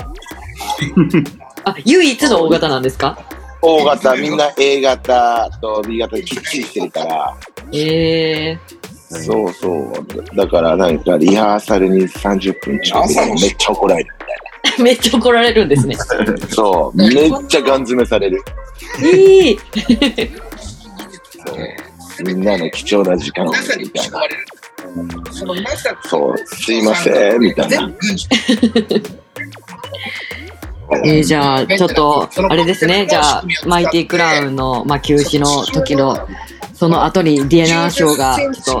[1.64, 3.18] あ、唯一の大型なんですか？
[3.62, 7.34] 大型、みんな A 型と B 型できっちりしてるから、
[7.72, 8.58] ええ
[9.08, 10.36] そうそう。
[10.36, 14.14] だからなんかリハーサルに30分ちょっとめっちゃ怒られる。
[14.78, 15.96] ー、 めっちゃ怒られるんですね。
[16.50, 17.12] そう、めっ
[17.48, 18.42] ちゃガン詰めされる。
[19.02, 19.58] いい
[21.46, 21.52] そ
[22.22, 24.20] うみんなの貴重な時間をみたいな。
[26.04, 27.90] そう、すいません、みたいな。
[31.04, 33.06] えー、じゃあ、ちょっと、あれですね。
[33.08, 36.26] じゃあ、マイティクラウンの、まあ、休止の時の、
[36.78, 38.80] その後にディナーショーが、ちょっ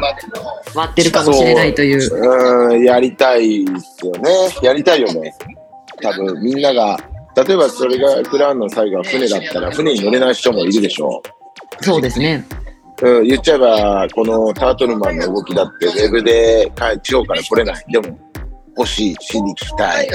[0.72, 2.70] 待ってるかもしれないという。
[2.70, 4.30] うん、やりたいですよね。
[4.62, 5.34] やりたいよね。
[6.00, 6.96] 多分みんなが、
[7.34, 11.20] 例えばそれがクラウンの最後は船だったら船に乗れない人もいるでしょ
[11.80, 12.46] そうですね。
[13.02, 13.08] う。
[13.08, 17.84] うん、言っちゃえば、このタートルマンの動きだって、ウェブで帰地方から来れない。
[17.90, 18.16] でも、
[18.76, 20.08] 欲しい、しに聞きたいっ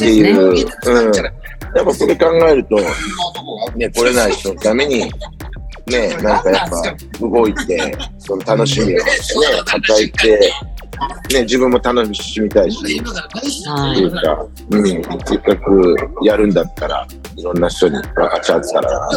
[0.00, 0.04] て。
[0.04, 0.50] いう。
[0.50, 1.14] うん。
[1.14, 2.76] やっぱそれ考えると、
[3.76, 5.08] ね、来れない人のために、
[5.88, 9.02] ね、なんかやっぱ動いて、その楽しみを ね、
[9.66, 10.52] 与えて、
[11.32, 12.78] ね、自分も楽しみたいし、
[13.66, 13.92] はい。
[13.92, 14.84] っていうか、うん、
[15.24, 19.08] せっかくやるんだったら、いろんな人に分かち合ってたら、な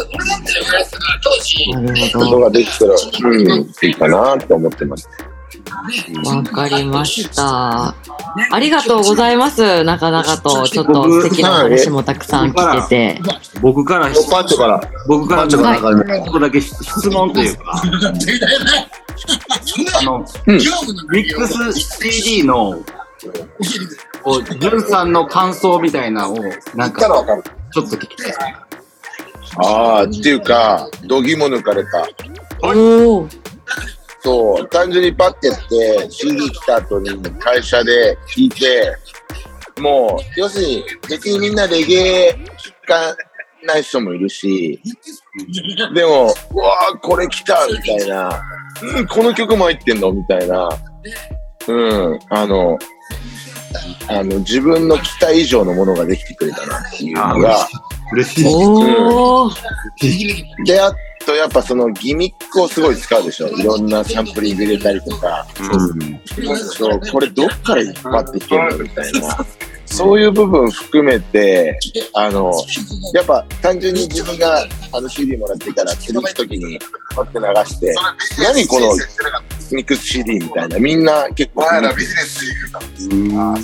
[2.18, 2.94] ことができたら、
[3.24, 5.08] うん、いいかなって思ってます。
[6.22, 6.30] ど。
[6.30, 7.94] わかりました。
[8.50, 9.84] ありがとうございます。
[9.84, 13.20] なかなかと、ちょっと素敵なお話もたくさん聞けて。
[13.20, 13.60] い。
[13.60, 17.82] 僕から、パンチョから、僕からパンチョからちょっとだけ質問というか、
[19.98, 20.60] あの、うんミ
[21.24, 22.82] ックス CD の、
[24.22, 26.38] こう、ジュンさんの感想みたいなのを、
[26.74, 27.02] なんか。
[27.72, 28.54] ちょっと聞きたい。
[29.56, 32.06] ああ、っていうか、度肝抜かれた。
[32.62, 33.28] おお。
[34.22, 37.10] そう、単純にパッてやって、CD 来た後に
[37.40, 38.96] 会社で聴いて、
[39.80, 41.94] もう、要するに、別にみんなレゲ
[42.28, 43.16] エ聴か
[43.64, 44.80] ない人もいるし、
[45.94, 48.42] でも、うわーこれ来たみたいな、
[48.96, 50.68] うん、この曲も入ってんのみたいな、
[51.66, 52.78] うん、あの、
[54.08, 57.66] あの、自分の期待以上のものができてくれたなっていうのが、
[58.12, 58.44] 嬉しい。
[58.46, 59.50] おお。
[60.64, 60.92] で、あ
[61.24, 63.48] とやっぱそのギミックをすごい使うでしょ。
[63.48, 65.46] いろんなサンプリング入れたりとか、
[66.76, 69.46] そう、これどっから引っ張ってきてるのみたいな。
[69.92, 71.78] そういう部分含めて、
[72.14, 72.52] あの、
[73.12, 76.78] やっぱ単純に自分があの CD もらってから釣り行くときに
[77.14, 77.94] パッて流して、
[78.42, 78.94] 何この
[79.70, 82.54] ミックス CD みたいな、みんな結構お前らビジネスで
[83.10, 83.58] 言うか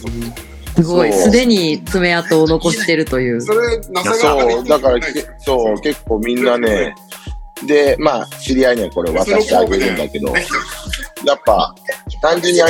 [0.77, 1.13] すごい。
[1.13, 3.41] すでに爪痕を残してるという。
[3.41, 6.95] そそう、だからけ、そう、結構みんなね、
[7.67, 10.29] で、まあ、知り合いにはこれ渡してあげるんだけど、
[11.25, 11.75] やっぱ、
[12.23, 12.67] 単純にあ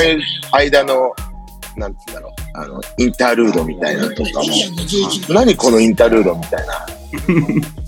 [0.51, 1.13] あいう間の、
[1.77, 4.45] なんつうんだろう、あの、インタールードみたいなのとかも、
[5.29, 6.85] 何このインタールードみたいな。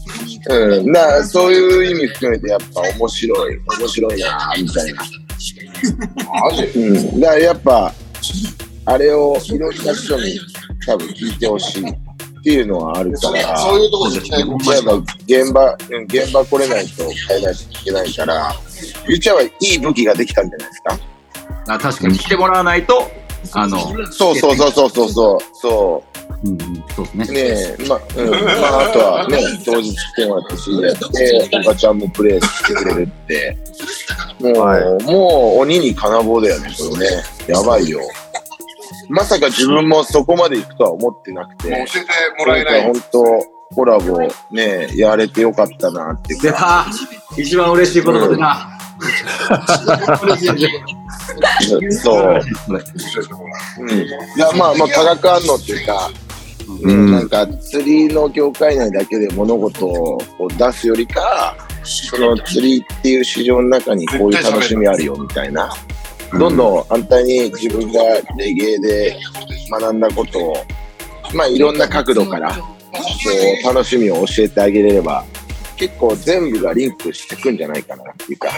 [0.49, 5.03] うん、な、そういう意味含めてやっぱ面白い、面白いな、みたいな。
[6.75, 7.93] うん、だからやっぱ、
[8.85, 10.39] あれをいろんな人に
[10.85, 11.85] 多分聞いてほしい
[12.41, 18.55] っていうのはあるから、そういうところで期待言っちゃえば現場、うん現場来れないと変えないといけないから、
[19.07, 20.99] 言っちゃえばいい武器ができたんじゃないですか？
[21.67, 23.09] あ確かに来てもらわないと、
[23.53, 23.79] あの、
[24.11, 25.39] そうそうそうそうそうそう。
[25.53, 26.03] そ
[26.43, 27.41] うんうん、そうですね。
[27.41, 27.43] う。
[27.43, 28.29] ねえ、ま、うん。
[28.31, 33.57] まあ、あとはね、当日来てもらって CD やって、おばちゃんもプレイしてくれるって。
[34.39, 37.23] もう、はいもう鬼に金棒だよね、これね。
[37.47, 37.99] やばいよ。
[39.11, 41.69] まさか自分もそこまで行くとは思ってなくて。
[41.69, 42.07] もう教えて
[42.39, 42.83] もらえない。
[42.83, 43.23] 本当
[43.75, 44.19] コラボ
[44.51, 46.85] ね、やれてよかったなって出か。
[47.35, 48.77] た一番嬉しいことだな。
[51.91, 52.41] そう。
[53.79, 53.89] うん。
[53.91, 56.15] いや、まあまあ、化学反応っていうか、ね
[56.83, 60.17] うんなんか釣りの業界内だけで物事を
[60.57, 65.69] 出すよりか、その釣りっていう市場の中にこういう楽しみあるよみたいな。
[66.37, 68.01] どんどん反対に自分が
[68.37, 69.19] レゲエで
[69.69, 70.55] 学んだことを、
[71.33, 72.69] まあいろんな角度から、こ
[73.63, 75.25] う楽しみを教えてあげれれば、
[75.77, 78.49] 結構全部がリンクしてくんじゃないかなっていうか、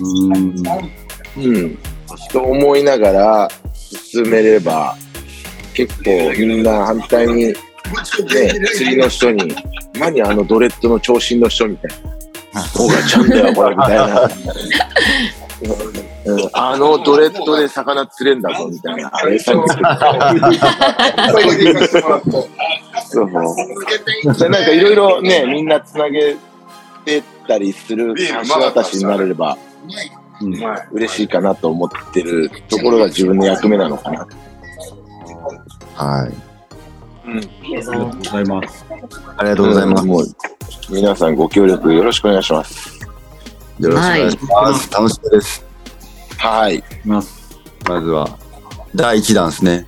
[0.00, 1.52] うん。
[1.54, 1.78] うん。
[2.30, 4.96] と思いながら進めれば、
[5.74, 7.54] 結構みんな反対に、ね、
[8.74, 9.54] 釣りの人に、
[9.98, 11.90] 何あのドレッドの長身の人みたい
[12.52, 12.62] な。
[12.62, 14.30] そうがちゃんだよ、これ、みたいな。
[15.62, 19.10] うん、あのドレッドで魚釣れんだぞ、みたいな。
[19.12, 19.72] あれさって
[23.08, 24.34] そうそう。
[24.38, 26.36] でなんかいろいろね、みんなつなげ
[27.04, 29.56] てったりする橋渡しになれれば、
[30.92, 34.26] 嬉しいかなと思ってるところが自分の役目なのかな。
[35.94, 36.32] はい。
[37.26, 37.30] あ
[37.64, 38.84] りがとうございます。
[39.36, 40.04] ありがとうございます。
[40.04, 40.24] もう
[40.90, 42.95] 皆さんご協力よろしくお願いします。
[43.78, 44.90] よろしくお願いします。
[44.92, 45.64] 楽しみです。
[46.38, 46.82] はい。
[47.04, 47.30] まず
[48.10, 48.38] は、
[48.94, 49.86] 第1弾ですね。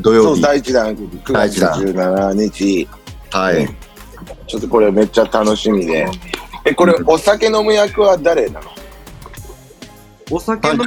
[0.00, 0.42] 土そう、曜日。
[0.42, 2.88] 第1弾、9月第一弾17日。
[3.30, 3.68] はい。
[4.46, 6.06] ちょっとこれめっちゃ楽しみで。
[6.64, 8.70] え、これお酒飲む役は誰なの？
[10.30, 10.84] お酒飲む。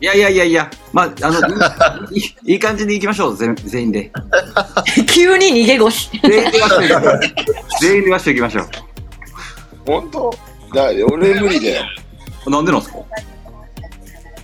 [0.00, 4.10] いやいやいやいや、まあ、あの、いいいい感じに行きましょう、全全員で。
[5.06, 6.10] 急に逃げ腰。
[6.22, 6.70] 全員でワッ
[8.22, 8.66] ショイ行きましょう。
[9.86, 10.34] 本当？
[10.74, 11.82] だ俺無理だよ。
[12.46, 12.50] う。
[12.50, 12.98] なんでなんですか？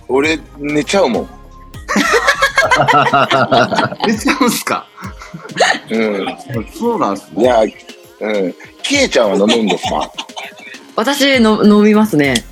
[0.07, 1.29] 俺寝ちゃうもん。
[4.07, 4.87] 寝ちゃうんすか？
[5.89, 6.25] うん。
[6.77, 7.71] そうなんすいや、うん。
[8.83, 10.11] キエちゃんは飲むんですか？
[10.95, 12.43] 私の飲みますね。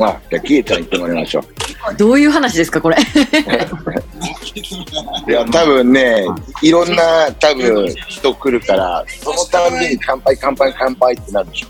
[0.00, 1.44] あ、じゃあキエちゃん行ってもらいましょう。
[1.96, 2.96] どういう話ですか、これ？
[5.28, 6.24] いや、多分ね、
[6.62, 11.66] いろんな多分人来るから、そのたんびに乾杯乾杯乾杯ってなるでしょ。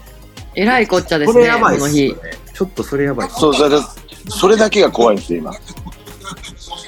[0.55, 2.15] えらいこっちゃですね、このやばいっす日。
[2.53, 3.41] ちょっとそれやばいっす。
[3.41, 3.79] そう、それ、
[4.29, 5.53] それだけが怖いんですよ、今。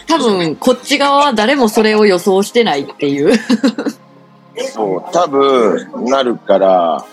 [0.07, 3.33] 多分、こっち側は誰もそれを予想してないっていう。
[4.73, 7.05] そう、多分、なるから、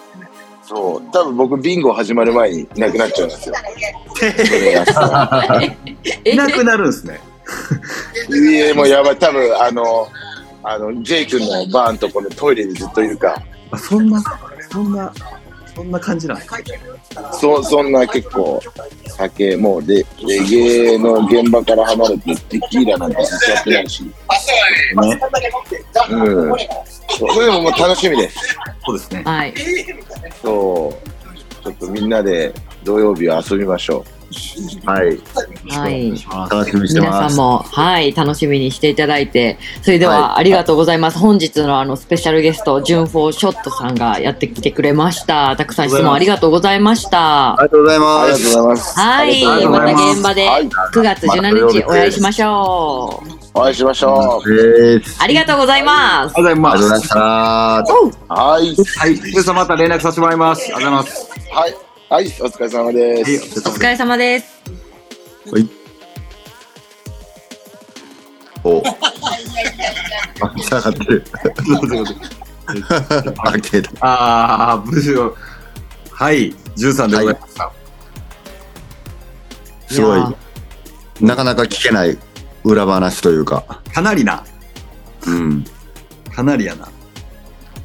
[0.64, 3.56] そう、多分僕、ビンゴ始まる前にいなくなっちゃうんですよ。
[6.26, 7.20] いなくなるんすね。
[8.30, 10.08] いや、もうやばい、多分、あの、
[10.64, 13.42] あの、ジェイ君のバーのところでトイレにずっといるか。
[13.72, 14.22] あ、そんな、
[14.72, 15.12] そんな、
[15.76, 18.62] そんな感じなんですかそそんな結構、
[19.08, 24.04] 酒、もうレ、レゲエの現場から離れて、テキーラなんてずっとやってないし。
[24.04, 24.12] ね。
[26.10, 26.58] うん。
[27.08, 28.58] それでももう楽しみです。
[28.86, 29.24] そうですね。
[29.26, 29.54] はい。
[30.42, 31.64] そう。
[31.64, 32.54] ちょっとみんなで
[32.84, 34.04] 土曜日は遊びましょ
[34.86, 35.20] はい。
[35.70, 36.14] はい。
[36.50, 37.12] 楽しみにしてます。
[37.12, 40.40] 皆さんも、はい、楽しみにしていただいて、それでは、はい。
[40.40, 41.20] ありがとうございます。
[41.20, 45.56] 本日のあの、スペシャルゲスト、純フォーショットさんがやってきてくれました。
[45.56, 47.60] たくさん質問ありがとうございました。
[47.60, 48.54] ありがとうございあまりがとうごす。
[48.54, 49.00] ざいます。
[49.00, 53.42] はい、また現場ではい9月17日お会いしましょう。
[53.54, 55.18] お会いしましょです。
[55.22, 56.34] ありがとうございます。
[56.36, 57.16] ありがとうございました。
[57.16, 57.20] う。
[58.30, 58.76] はい。
[58.98, 59.22] はい。
[59.22, 60.38] 皆さんまた連絡させてもらい。
[60.38, 60.74] ます。
[60.74, 61.12] ありがとうござい。
[61.12, 61.30] ます。
[61.52, 61.91] はい。
[62.12, 62.26] はい。
[62.26, 63.70] お疲れ様ではいす。
[63.70, 64.62] お疲れ様です。
[68.66, 68.84] お。
[70.42, 71.24] あ、下がってる。
[74.02, 74.04] あ。
[74.06, 75.38] ああ、無事を。
[76.12, 76.54] はい。
[76.76, 77.72] 13でございました。
[79.88, 80.22] すごい。
[81.22, 82.18] なかなか聞けない
[82.66, 83.64] 裏話というか。
[83.94, 84.44] かなりな。
[85.28, 85.66] うん。
[86.30, 86.90] かなりやな。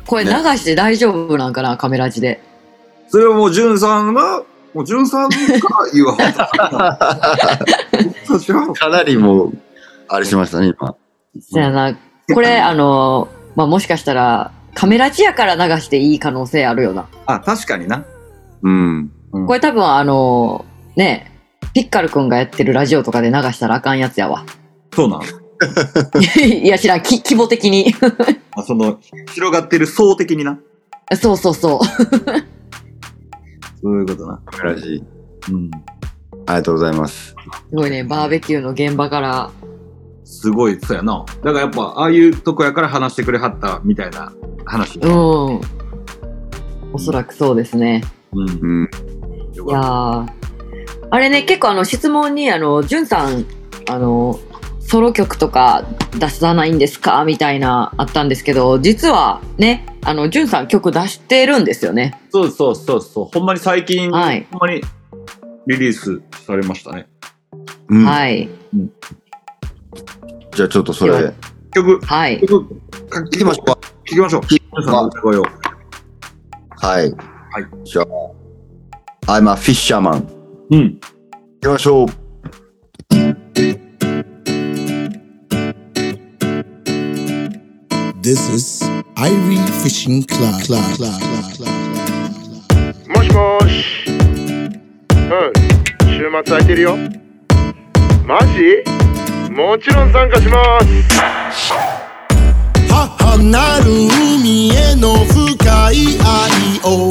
[0.04, 2.42] これ流して大丈夫なんかな、カメラ字で。
[3.08, 4.42] それはもう、じゅんさんが、
[4.74, 5.36] もう、じゅんさんが
[5.92, 6.16] 言うわ。
[8.26, 9.52] そうしようかなりもう、
[10.08, 10.94] あれしましたね、今。
[11.40, 11.96] そやな。
[12.32, 17.06] これ、あの、まあ、もしかしたら、カメラ字やから流していい可能性あるよな。
[17.26, 18.04] あ、確かにな。
[18.62, 19.10] うん。
[19.46, 20.64] これ多分あの、
[20.96, 21.32] ね、
[21.72, 24.44] ピッカルくんがやってるラジオとかで流したらあかんやつやわ。
[24.94, 25.22] そうなん？
[26.42, 27.94] いや、知らん、き規模的に。
[28.56, 28.98] あその、
[29.34, 30.58] 広がってる層的にな？
[31.20, 31.78] そうそうそう。
[33.86, 34.40] そういうことな。
[34.46, 35.04] カメラジ。
[35.52, 35.70] うん。
[36.46, 37.28] ありがとうございます。
[37.28, 37.36] す
[37.72, 39.50] ごいね、バーベキューの現場から。
[40.24, 41.24] すごい、そうやな。
[41.44, 44.32] だからやっぱ、ああいうとこやから話してくれはったみたいな
[44.64, 44.98] 話。
[44.98, 45.60] うん。
[46.92, 48.02] おそらくそうですね。
[48.32, 48.48] うん。
[48.48, 48.90] うん。
[49.54, 50.26] いやー
[51.10, 53.46] あれね、結構あの質問に、あの、じゅんさん、
[53.88, 54.36] あの、
[54.88, 55.84] ソロ曲とか
[56.18, 57.24] 出さないんですか？
[57.24, 62.20] みたいなあったんですけど、実はね、あの、じゅんさん曲出してるんですよね。
[62.30, 63.24] そうそうそうそう。
[63.32, 64.80] ほんまに最近、はいほんまに
[65.66, 67.08] リリースされましたね。
[67.88, 68.48] うんはい。
[70.52, 71.32] じゃあちょっとそれ、
[71.74, 72.40] 曲、はい。
[72.40, 73.78] 曲、か行きましょうか。
[74.08, 74.42] 聞きましょう。
[74.48, 75.44] 皆さんの歌声を。
[76.76, 77.12] はい。
[77.84, 78.02] じゃ
[79.26, 80.24] あ、I'm a fisherman。
[80.70, 81.00] うん。
[81.00, 81.00] 行
[81.60, 82.08] きましょう。
[88.26, 88.82] This is
[89.14, 90.60] Irie Fishing Club.
[90.64, 90.82] Club.
[90.96, 91.14] Club.
[91.54, 91.70] Club.
[93.06, 94.10] もしもーし。
[94.10, 95.52] うん。
[96.10, 96.96] 週末空いてるよ。
[98.26, 98.82] マジ？
[99.52, 101.72] もちろん参加します。
[102.88, 107.08] 母なる海への深い愛を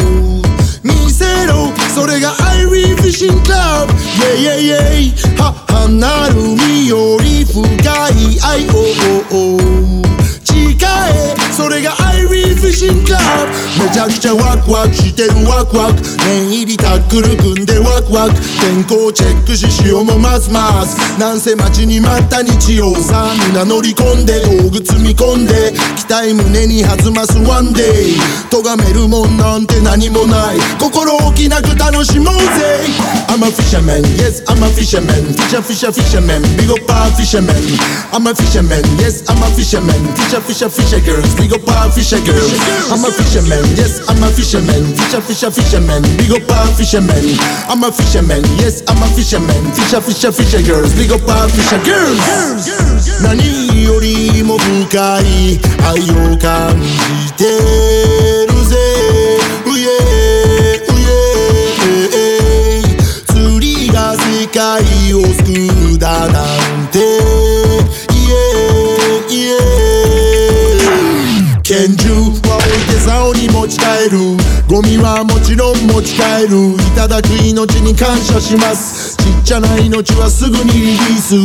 [0.84, 7.63] 見せろそれがアイリーフィッシングクラブイェイイェイイェイ母なる海より深
[8.09, 8.72] い愛を
[12.86, 14.93] シングクラブめちゃくちゃワクワク。
[14.93, 16.01] してるワクワク。
[16.27, 18.36] 念入りタックル組んでワクワク。
[18.61, 21.19] 健康チェックし潮もますます。
[21.19, 22.93] なんせ待ちに待った日曜。
[22.93, 24.39] さあ皆乗り込んで。
[24.61, 25.73] 道具積み込んで。
[26.06, 28.20] 期待胸に弾ますワンデイ
[28.51, 32.86] 咎めるもんなんて何もない心置きなく楽しもうぜ
[33.28, 37.58] I'm a fisherman, yes I'm a fisherman Fisher, fisher, fisherman Big up our fisherman
[38.14, 42.22] I'm a fisherman, yes I'm a fisherman Fisher, fisher, fisher girls Big up our fisher
[42.22, 42.53] girls
[42.93, 47.34] I'm a fisherman, yes I'm a fisherman Fisher, fisher, fisherman Big up our fisherman
[47.66, 51.82] I'm a fisherman, yes I'm a fisherman Fisher, fisher, fisher girls Big up our fisher
[51.82, 52.22] girls
[53.26, 55.60] 何よりも深い
[55.96, 56.04] 愛を
[56.38, 58.76] 感じてるぜ。
[59.66, 59.82] うえ
[60.89, 60.93] う
[62.14, 62.84] え
[63.28, 64.84] 釣りが世界
[65.14, 67.00] を救うだなんて。
[68.12, 68.34] イエ
[69.30, 69.54] イエ
[71.64, 74.18] 拳銃は置いて竿に持ち帰る。
[74.68, 76.74] ゴミはもちろん持ち帰る。
[76.74, 79.14] いただく命に感謝します。
[79.26, 81.36] ちっちゃな命はすぐにリリース。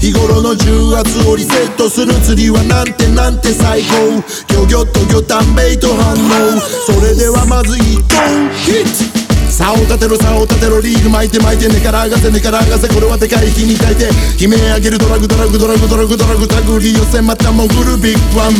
[0.00, 4.22] 日頃の重圧をリセットする釣りはなんてなんて最高。
[4.48, 6.60] ギョギョッとギョタンベイト反応。
[6.86, 8.50] それではまず一本。
[8.54, 9.25] ヒット。
[9.56, 14.26] 竿を立てろ竿を立てろリール巻いて巻いて根から上がせ根から上がせこれはでかい火に焚いて。
[14.36, 18.52] 悲鳴上げるドラグドラグドラグドラグドラグタグリ寄せまた潜るビッグワン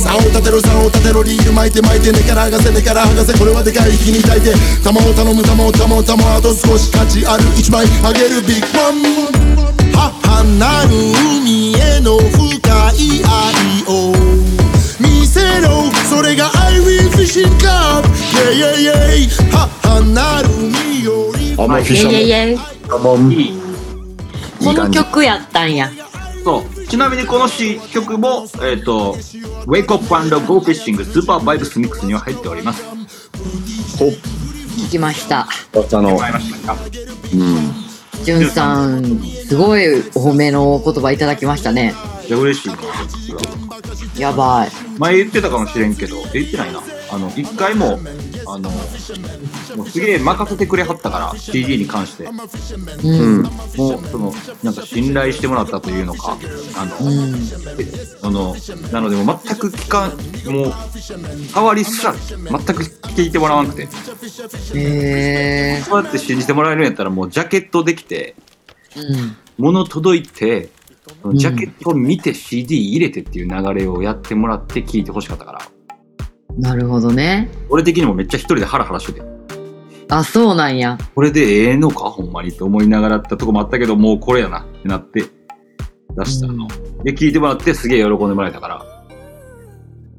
[0.00, 9.04] 竿を立てろ竿を立てろリール巻いて巻いて根から上がせ根から剥がせこれはでかい火に焚いて玉を頼む玉を玉を玉あと少し価値ある一枚あげるビッグワン
[9.92, 10.96] 母なる
[11.36, 12.48] 海への深
[12.96, 14.16] い愛を
[15.04, 16.59] 見せろそれがア
[17.20, 22.58] イリーフィッシングクラブイェイイェイイェイ母なる海よりあんまりフィッシャーいやいや
[22.90, 23.52] あんまいい。
[24.64, 25.90] この曲やったんや。
[26.42, 26.86] そう。
[26.86, 29.14] ちなみにこの詩曲も、えっ、と、
[29.66, 32.82] Wake Up and Go Fishing スーパーバイブスミックスには入っております。
[33.98, 34.10] ほ
[34.90, 35.40] きました。
[35.42, 35.46] あ
[35.92, 37.74] の、うん。
[38.24, 41.94] じゅんさん、すごいお褒めのお言葉いただきましたね。
[42.26, 42.76] いや、嬉しいな。
[44.18, 44.70] やばい。
[44.98, 46.82] 前言ってたかもしれんけど、え言ってないな。
[47.12, 47.98] あの、一回も、
[48.46, 48.70] あの、
[49.76, 52.24] もうすげえ任せてくれはったから、CD に関して。
[52.24, 53.42] うん。
[53.42, 54.32] もう、その、
[54.62, 56.38] なんか信頼してもらったというのか、
[56.76, 57.34] あの、うん。
[58.22, 58.56] あの、
[58.92, 60.72] なので、もう全く聞かん、もう、
[61.52, 63.82] 触りすら、全く聞いてもらわなくて。
[63.82, 63.88] へ
[65.78, 65.82] え。
[65.84, 68.36] そうやって信じてもらえるんやったら、もうジャケットできて、
[68.96, 69.36] うん。
[69.58, 70.70] 物届いて、
[71.26, 75.60] んジャケットを見て CD 入れてっていう流れをやってもらって聞いてほしかったから、
[76.58, 77.48] なるほどね。
[77.68, 79.22] 俺的にもめっちゃ一人でハラハラしてて、
[80.08, 80.98] あ、そうなんや。
[81.14, 85.24] これでええのかほんまにって思いながらやったとこもあったけど、もうこれやなってなって
[86.16, 86.66] 出したの。
[87.04, 88.84] で、聞いてもらってすげえ喜んでもらえたから、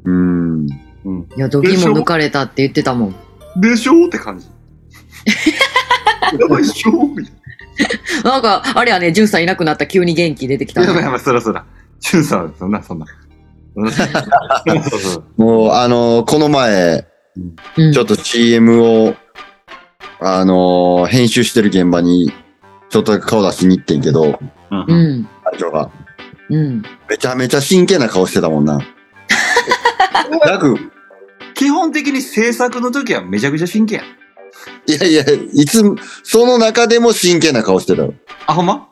[0.05, 0.67] うん。
[1.05, 1.27] うん。
[1.35, 3.15] いや、度肝抜かれたって言ってたもん。
[3.59, 4.05] でしょ？
[4.05, 4.47] って感じ。
[6.39, 6.91] やばいっしょ？
[7.07, 7.33] みたい
[8.23, 10.87] な んか、あれやね、じゅんさんいなくなったら急に元気出てきたな。
[10.87, 11.05] やばいね。
[11.07, 11.65] やばい、そらそら。
[11.99, 13.05] チュンさん、そんな、そんな。
[13.75, 13.81] そ
[14.97, 17.07] うそうもう、あのこの前、
[17.77, 19.15] うんちょっと CM を、
[20.19, 22.31] あの編集してる現場に、
[22.89, 24.39] ちょっとだけ顔出しに行ってんけど、
[24.71, 25.13] うんう。
[25.19, 25.29] ん。
[25.45, 25.89] 隊長が、
[26.49, 26.83] うん。
[27.09, 28.79] めちゃめちゃ真剣な顔してたもんな。
[30.45, 30.77] なく、
[31.53, 34.03] 基本的に制作の時はめちゃくちゃ真剣や。
[34.87, 38.13] いやいや、いつも、その中でも真剣な顔してたよ。
[38.47, 38.87] あ、ほんま？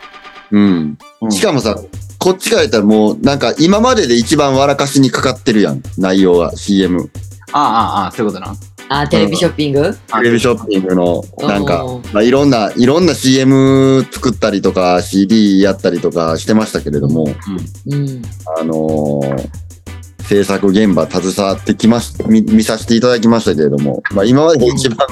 [0.51, 0.97] うん。
[1.21, 1.77] うんしかもさ、
[2.19, 5.81] こっちから言ったらもう、なんか今までで一番笑かしにかかってるやん。
[5.97, 7.09] 内容が、CM。
[7.53, 8.55] ああ、ああ、ああ、そういうことな。
[8.89, 9.95] あ、テレビショッピング？
[10.07, 17.25] テレビショッピングの、なんかお、まあ、いろんな、いろんな CM 作ったりとか、CD やったりとかしてましたけれども、
[17.87, 18.21] うん。
[18.59, 19.49] あのー
[20.29, 25.07] 制作現場携わってきまし、見見させていただきましたけれども、まあ今までで一番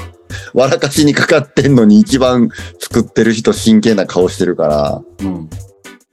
[0.54, 5.50] 笑かしにかかってんのに一番作ってる人真剣な顔してるから、うん。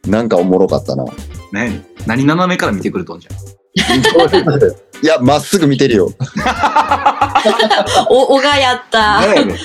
[0.07, 1.05] なんかおもろかったな。
[1.51, 3.55] ね何斜めから見てくるとんじゃん。
[5.03, 6.11] いや、まっすぐ見てるよ。
[8.09, 9.21] お、おがやった。
[9.21, 9.57] 何やねん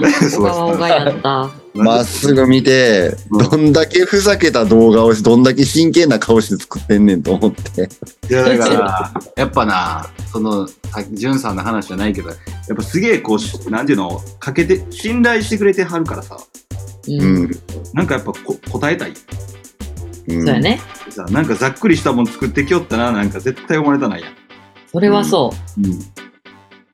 [0.00, 1.50] 何やねんそおがやった。
[1.74, 7.88] まっすぐ見て、うんどんだけふざけた動画をし、どんだけ真剣な顔して作ってんねんと思って。
[8.28, 17.12] いや、だから、やっぱな、その、さっき、じゅんさんの話じゃないけど、やっぱすげえこうし、なんていうの、かけて、信頼してくれてはるからさ、う。
[17.12, 17.50] うんん。
[17.92, 19.12] なんかやっぱこ答えたい。
[20.28, 20.60] うんそうや。
[20.60, 20.80] ね。
[21.10, 24.32] さ、なんかざっくりしたもん作ってきよったな、なんか絶対思われたないやん。
[24.86, 25.92] それはそうん。
[25.92, 25.96] っ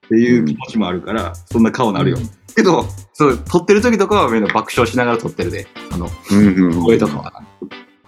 [0.09, 1.93] ていう気持ちもあるから、そんな顔う。
[1.93, 2.19] なるよ。
[2.19, 5.67] うんけど、そう、撮ってる時とかはみんな爆笑しながら撮ってるで。
[5.91, 6.83] あの、うんうん。
[6.85, 7.41] 声とかはな。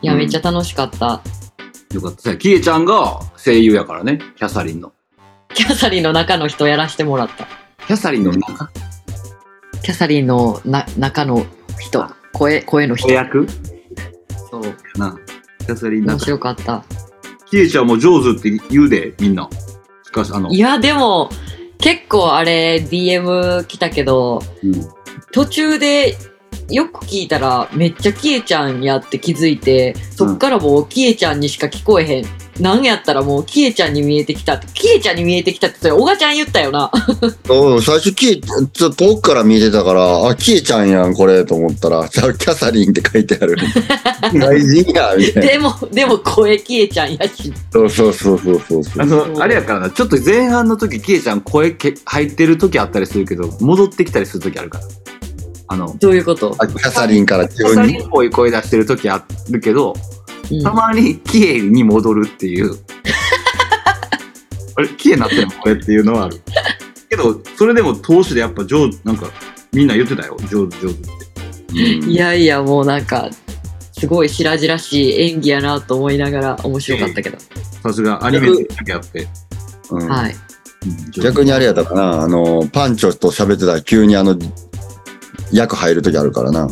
[0.03, 1.21] いや、めっちゃ楽しかった。
[1.93, 2.23] よかった。
[2.23, 4.93] さキエちゃんが声優やからね、キャサリンの。
[5.53, 7.49] キャサリンの中の人やらしてもらった。
[7.87, 8.71] キャサリンの中、
[9.83, 11.45] キャサリンのな中の
[11.81, 12.07] 人。
[12.33, 13.15] 声、声の人子。
[13.15, 13.49] 役？
[14.67, 15.19] そうやな。
[15.61, 16.25] キャサリン面中。
[16.25, 16.85] 白かった。
[17.51, 19.49] キエちゃんも上手って言うで、みんな。
[20.05, 21.31] しかし、あの、いや、でも、
[21.79, 24.73] 結構あれ、DM 来たけど、うん
[25.33, 26.17] 途中で、
[26.71, 32.25] よく聞いたら、めっちゃキエちゃんやって気づいて、そっからもうキエちゃんにしか聞こえへん。
[32.61, 36.91] なんやったらもうキエちゃんに見えてきたって、キエちゃんに見えてきたって、それ、おがちゃん言ったよな。
[37.49, 43.57] うん、最初キエ、ちょっと遠くから見えてたから、あ、キエちゃんやん、これ、と思ったら、じゃあキャサリンって書いてある。
[44.33, 45.53] 外人や、みたいな。
[45.53, 47.53] でも、でも声キエちゃんやし。
[47.73, 49.03] そうそうそうそうそうそう。
[49.03, 54.85] あの、あれやからな、ちょっと前半の時、キエちゃん声け入ってる時あったりするけど、戻ってきたりする時あるから。
[55.69, 57.83] あの、どういうこと、あキャサリンからキャサ。
[57.83, 59.95] リンっぽい声出してる時あるけど、
[60.51, 62.79] うんたまにキエに戻るっていう。
[64.77, 66.41] あれ、キエなってるのこれっていうのはある。
[67.09, 69.27] けど、それでも投手でやっぱ上手、なんか、
[69.73, 70.37] みんな言ってたよ。
[70.51, 71.13] 上手、上手って。
[71.71, 73.29] うんいやいや、もうなんか、
[73.93, 77.39] すごい白々しい演技やなと思いながら面白かったけど。
[77.83, 79.27] さすがアニメだけあって。
[79.91, 80.33] うんはい。
[80.33, 80.37] うん
[81.11, 84.39] 逆にあれやったかな、あの、パンチョと喋ってたら急にあの、
[85.51, 86.69] 役入る時あるからな。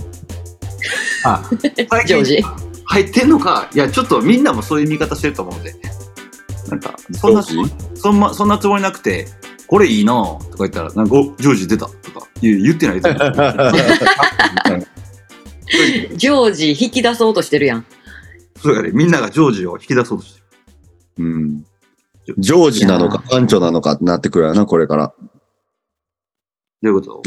[1.24, 1.42] あ、
[1.88, 5.74] 最ジョージ近入ってんのか、いや、ちょっとみんなもそういう見方してると思うんで。
[6.68, 9.28] なんか、そんな、そんな、そんなつもりなくて、
[9.66, 13.14] これいいなぁとか言ったら、なんか、おジョージ出たとか言う言ってないですよ。
[16.16, 17.86] ジョージ引き出そうとしてるやん。
[18.62, 20.46] そうやね、みんながジョージを引き出そうとしてる。
[21.18, 21.64] うん。
[22.38, 25.14] ジョージなのか、パンチョなのかってなってくるやな、これから。
[26.82, 27.22] どういうこと？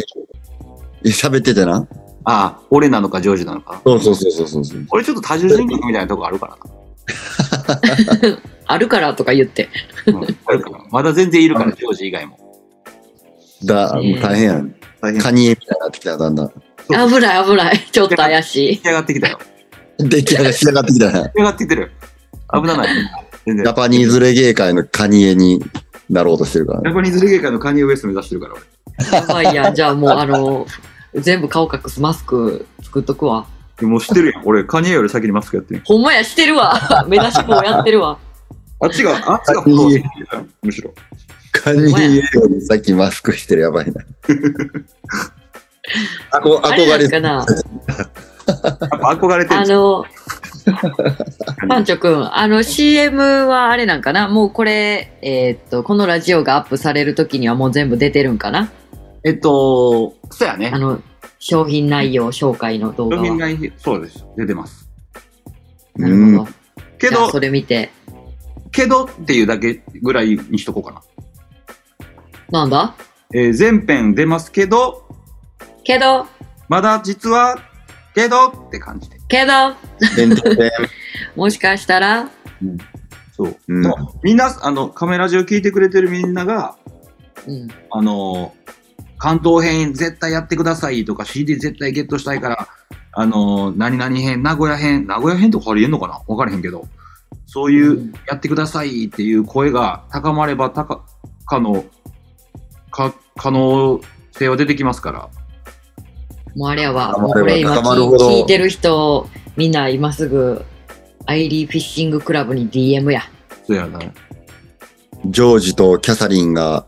[1.03, 1.87] え喋っててな。
[2.29, 3.79] ああ、俺なのかジョージなのか？
[3.85, 4.85] そうそうそうそうそうそう。
[4.91, 6.57] 俺ちょっと多重人格みたいなとこあるから
[8.67, 9.69] あるからとか言って。
[10.05, 10.13] な。
[10.13, 10.79] うん、あるから。
[10.91, 12.37] まだ全然いるから、ジョージ以外も。
[13.63, 14.75] だ、ね大変やん。
[15.01, 15.21] 大変。
[15.21, 16.49] カニエみたいになってきた、だんだん。
[16.89, 17.87] 危ない危ない。
[17.89, 18.75] ちょっと怪しい。
[18.75, 19.39] 出来上がってきたよ。
[19.97, 21.23] 出来上が仕上がってきたな。
[21.23, 21.91] 出来上がってきてる。
[22.53, 22.87] 危ない。
[23.45, 23.73] ジャ。
[23.73, 25.63] パニーズレゲエ界のカニエに
[26.09, 26.89] なろうとしてるからね。
[26.89, 29.17] ジャパニーズレゲエ界のカニエウエスト目指してるから、俺。
[29.17, 29.75] やばいやん。
[29.75, 30.65] じゃあもうあの、
[31.21, 33.47] 全部顔隠すマスク作っとくわ。
[33.79, 34.43] でもう知ってるやん。
[34.45, 35.81] 俺、カニエより先にマスクやってる。
[35.85, 37.05] ほんまやしてるわ。
[37.07, 38.17] 目出し棒やってるわ。
[38.79, 40.93] あっちが、あっちがフォローしてるやんむしろ。
[41.51, 44.01] カニエよりさっきマスクしてるやばいな。
[46.31, 47.63] あこあれ憧れなんかな？
[48.47, 50.05] やっぱ憧れてるあの、
[51.67, 54.27] パンチョくん、あの CM はあれなんかな？
[54.27, 58.69] もうこれ、えーっと、このラジオがアップされるときにはもう全部出てるんかな？
[59.27, 60.79] えっと、そうやねあ。
[60.79, 61.01] の、
[61.37, 63.25] 商品内容紹介の動画は。
[63.25, 64.25] 商品外そうです。
[64.37, 64.89] 出てます。
[65.97, 66.47] なるほど。
[66.97, 67.89] けどじゃあそ、れ見て。
[68.71, 71.01] けどっていうだけぐらいにしとこうかな。
[72.51, 72.95] なんだ？
[73.33, 75.05] えー全編出ますけど、
[75.83, 76.25] けど、
[76.69, 77.57] まだ実は、
[78.15, 79.17] けどって感じで。
[79.27, 79.51] けど、
[81.35, 82.29] もしかしたら、
[83.35, 83.57] そう。
[83.67, 86.77] うんもうみんな、あの、カメラ中聞いてくれてるみんなが、
[87.45, 88.53] うん、あの、
[89.17, 92.67] 関東編絶対やってくださいとか CD 絶対ゲットしたいから、
[93.13, 96.21] あの、何々編、名古屋編、名古屋編とかありえんのかな？
[96.27, 96.87] わからへんけど、
[97.47, 101.03] そういう、うんやってくださいっていう声が高まれば高、
[101.45, 101.83] かの、
[102.91, 104.01] か、可能
[104.33, 105.29] 性は出てきますから。
[106.55, 107.13] もうあれやわ。
[107.15, 110.63] 高まればもうこれ今聞いてる人、みんな今すぐ、
[111.25, 113.23] アイリーフィッシングクラブに DM や。
[113.65, 113.99] そうやな。
[115.25, 116.85] ジョージとキャサリンが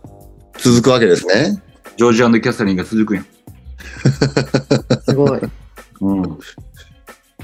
[0.59, 1.61] 続くわけですね。
[1.99, 3.25] ジョージキャサリンが続くやん。
[5.03, 5.41] すごい。
[5.99, 6.39] うん。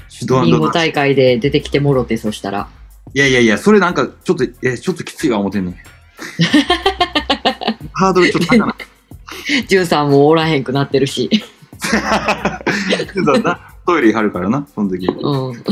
[0.08, 2.66] シドビンゴ大会で出てきてもろて、そしたら。
[3.12, 5.76] いやいやいや、それなんか、ちょっと、え、ちょっときついわ、思ってんねん。
[7.92, 8.76] ハードルちょっと高ない。
[9.68, 11.28] ジュンさんもおらへんくなってるし。
[13.12, 15.06] そうだなトイレ貼るからな、その時。
[15.06, 15.64] うん。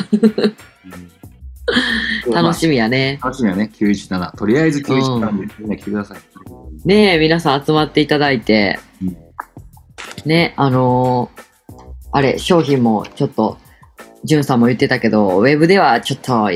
[2.30, 3.18] 楽しみやね。
[3.24, 4.36] 楽しみやね、917。
[4.36, 6.18] とりあえず917でみんな来てください。
[6.84, 9.16] ねえ、皆さん集まっていただいてうん。
[10.28, 11.44] ね、あのー
[12.16, 13.58] あれ、商品もちょっと、
[14.22, 16.48] ジュンさんも言ってたけど、ウェブではちょっと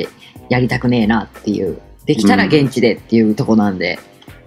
[0.49, 1.81] やりたくねえなっていう。
[2.07, 3.99] できたら現地でっていうとこなんで、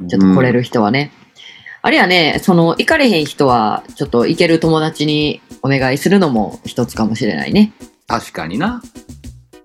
[0.08, 1.12] ちょっと来れる人はね。
[1.82, 7.74] あれやね、その、行かれへん人は、ちょっと行ける友達にお願いするのも一つかもしれないね。
[8.08, 8.82] 確かにな。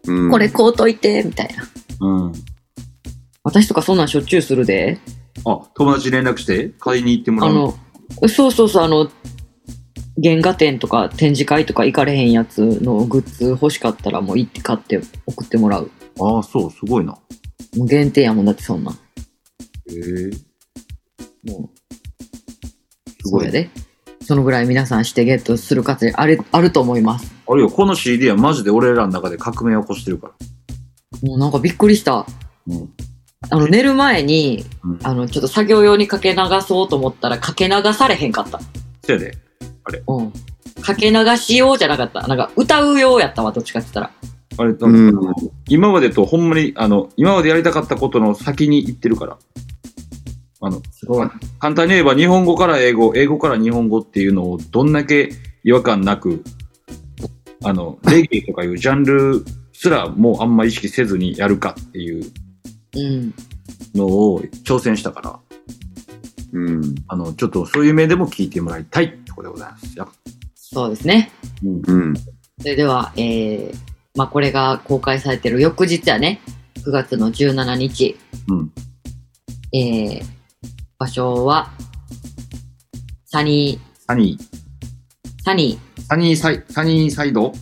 [0.08, 1.64] うんこれ買うといて、みたいな。
[2.00, 2.32] うん。
[3.44, 4.98] 私とかそんなんしょっちゅうするで。
[5.45, 6.70] あ、友達に連絡して？
[6.78, 7.74] 買いに行ってもらうあの、
[8.28, 9.11] そうそうそう、あの、
[10.22, 15.91] 原画展とか展示会とか行かれへんやつのグッズ欲しかったらもう行って買って送ってもらう。
[16.18, 17.12] ああ、そう、すごいな。
[17.76, 18.95] もう限定やもんだってそんなん。
[18.95, 18.99] へ
[19.89, 21.51] え。
[21.51, 21.68] もう、
[23.22, 23.68] すごいやで。
[24.22, 27.32] そのぐらい皆さんしてゲットする価値あるあると思います。
[27.47, 30.32] あるよ、この CD はマジで俺らの中で革命を起こしてるか
[31.22, 31.28] ら。
[31.28, 32.26] もうなんかびっくりした。
[32.66, 32.91] うん。
[33.51, 38.61] あの寝る前に、うんあのちょっと作業用にかけ流そうと思ったらかけ流されへんかった。
[39.03, 39.37] そやで。
[40.09, 40.32] うん。
[40.82, 42.26] かけ流し用じゃなかった。
[42.26, 44.11] なんか歌う用やったわ、どっちかって言ったら。
[44.59, 45.34] あれ、うん
[45.68, 49.39] 今までとほんまに、あの、今までやりたかったことの先に行ってるから。
[50.61, 51.28] あの、すごい。
[51.59, 55.30] 簡単に言えば日本語から英語、英語から日本語っていうのをどんだけ
[55.62, 56.43] 違和感なく、
[57.62, 62.32] あの、レゲエとかいうジャンルすらもうあんま意識せずにやるかっていううん。
[63.94, 65.40] のを挑戦したから、
[66.53, 66.94] うん。
[67.09, 70.09] あの、ちょっとそういう面でも聞いてもらいたいってことでございますよ。
[70.55, 71.30] そうですね。
[71.64, 72.14] うん。
[72.16, 72.22] そ
[72.64, 73.74] れでは、えー、
[74.14, 76.40] まあ、これが公開されてる翌日やね。
[76.84, 78.16] 9月の17日。
[78.48, 78.73] うん。
[79.73, 80.24] えー、
[80.98, 81.70] 場所は、
[83.27, 87.52] サニーサニー、サニーサニーサイ、サニーサイド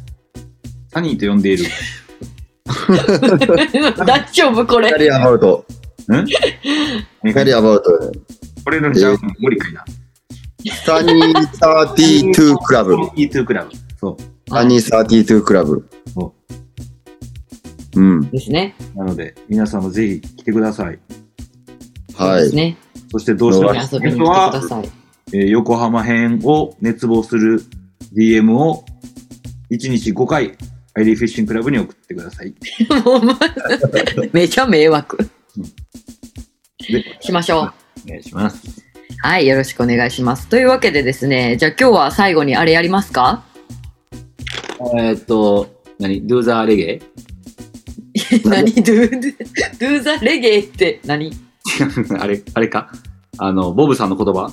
[0.88, 1.42] サニーと呼ん。
[1.42, 1.64] でいる。
[2.68, 3.96] ー。
[4.04, 4.88] 大丈夫これ？
[4.88, 5.64] キャリアアバウト。
[6.12, 6.26] ん？
[6.26, 8.12] キャリアアバウト。
[8.64, 9.84] これのじゃん、無理かいな。
[10.86, 11.32] サニー
[12.32, 12.94] 32クラブ。
[12.94, 13.70] E2 クラブ。
[14.00, 14.50] そう。
[14.50, 15.86] サニー32クラブ。
[16.14, 16.34] そ
[17.96, 18.30] うん。
[18.30, 18.74] ですね。
[18.94, 20.98] なので、皆さんもぜひ来てください。
[22.14, 22.44] はい。
[22.44, 22.76] ですね。
[23.12, 23.94] そしてどうしはます？
[23.94, 24.88] 遊びに来てください。
[25.32, 27.62] えー横浜編を熱望する
[28.16, 28.84] DM を
[29.70, 30.56] 1日5回、
[30.96, 32.54] アイリーフィッシングクラブに送ってください。
[33.04, 33.38] もうま
[34.32, 35.18] めちゃ迷惑。
[36.88, 37.72] で、しましょう。
[38.06, 38.84] お願いします。
[39.22, 40.46] はい、よろしくお願いします。
[40.48, 43.42] というわけでですね、じゃあ今日は最後にあれやりますか？
[44.96, 45.68] えーっと、
[45.98, 47.02] 何 ?Do the reggae?
[48.48, 48.72] 何？
[48.74, 49.34] ドゥ、ドゥ、
[49.80, 51.32] ドゥザレゲエって何？
[52.20, 52.92] あれ、あれか？
[53.38, 54.52] あの、ボブさんの言葉？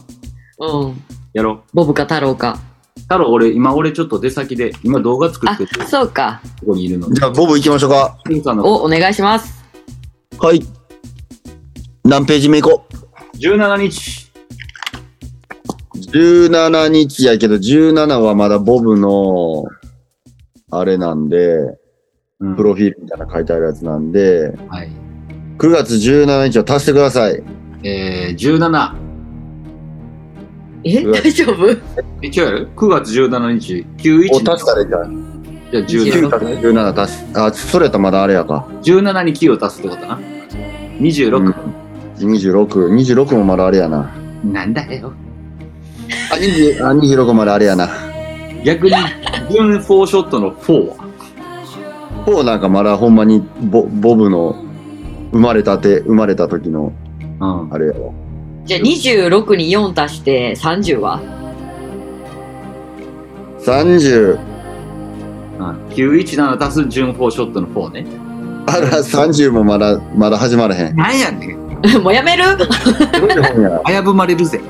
[0.60, 1.02] うん。
[1.34, 2.60] やろボブか太郎か。
[2.98, 3.00] う。
[3.02, 6.42] 太郎、俺、今俺ちょっと出先で、今動画作っあてそうか。
[6.66, 7.16] こにいるので。
[7.16, 8.18] じゃあ、ボブ行きましょうか。
[8.26, 9.64] ピンさんのお、お願いします。
[10.40, 10.62] はい。
[12.04, 14.32] 何ページ目行こう17日。
[16.12, 19.66] 17日やけど、17はまだボブの、
[20.72, 21.58] あれなんで、
[22.40, 24.90] うんプロフィールみたいなの書いてあるやつなんで、はい。
[25.60, 27.44] 9月17日を足してください。
[27.84, 29.11] えー、17。
[30.84, 31.70] え、うわ大丈夫？
[32.22, 35.26] え、違うよ ?9 月17日、91お、足したらいいじゃん。
[35.72, 36.36] じゃあ9 17。
[36.36, 38.68] 足す17足し、あ、それやったらまだあれやか。
[38.84, 40.20] 17に9を足すってことな。
[41.00, 41.38] 26。
[41.38, 41.56] うん
[42.18, 42.66] 26、
[43.26, 44.14] 26もまだあれやな。
[44.44, 45.12] なんだよ。
[46.32, 47.90] あ、20あ26まであれやな。
[48.64, 48.94] 逆に、
[49.50, 50.96] 純4ショットの4は
[52.28, 54.56] ？4なんかまだほんまにボボブの
[55.32, 56.94] 生まれたて、生まれた時の
[57.40, 57.74] うん。
[57.74, 58.14] あれやろ。
[58.66, 61.20] じゃあ26に4足して30は
[63.60, 64.40] ？30、
[65.60, 68.06] うん、917足す純4ショットの4ね。
[68.68, 70.96] あら、30もまだ、まだ始まらへん。
[70.96, 71.62] なんやねん。
[72.04, 72.44] もうやめる？
[73.88, 74.62] 危ぶまれるぜ。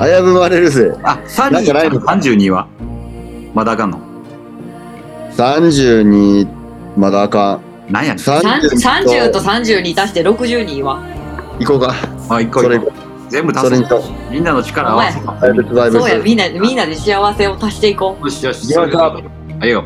[0.00, 0.94] 危ぶまれるぜ。
[1.02, 1.18] あ、
[1.50, 2.66] なんかないの30 32は？
[3.54, 4.00] まだあかんの
[5.36, 6.46] ？32、
[6.96, 7.92] まだあかん。
[7.92, 8.24] なんやねん。
[8.24, 11.02] 30 30と32足して62は？
[11.58, 11.94] 行こうか。
[12.30, 13.09] あ、一個それ一個。
[13.30, 18.74] 全部足すみんなの力合わせそうやみんなみんなで幸せを足していこよしよし。
[18.74, 19.30] 行きましょう
[19.60, 19.84] あいよ。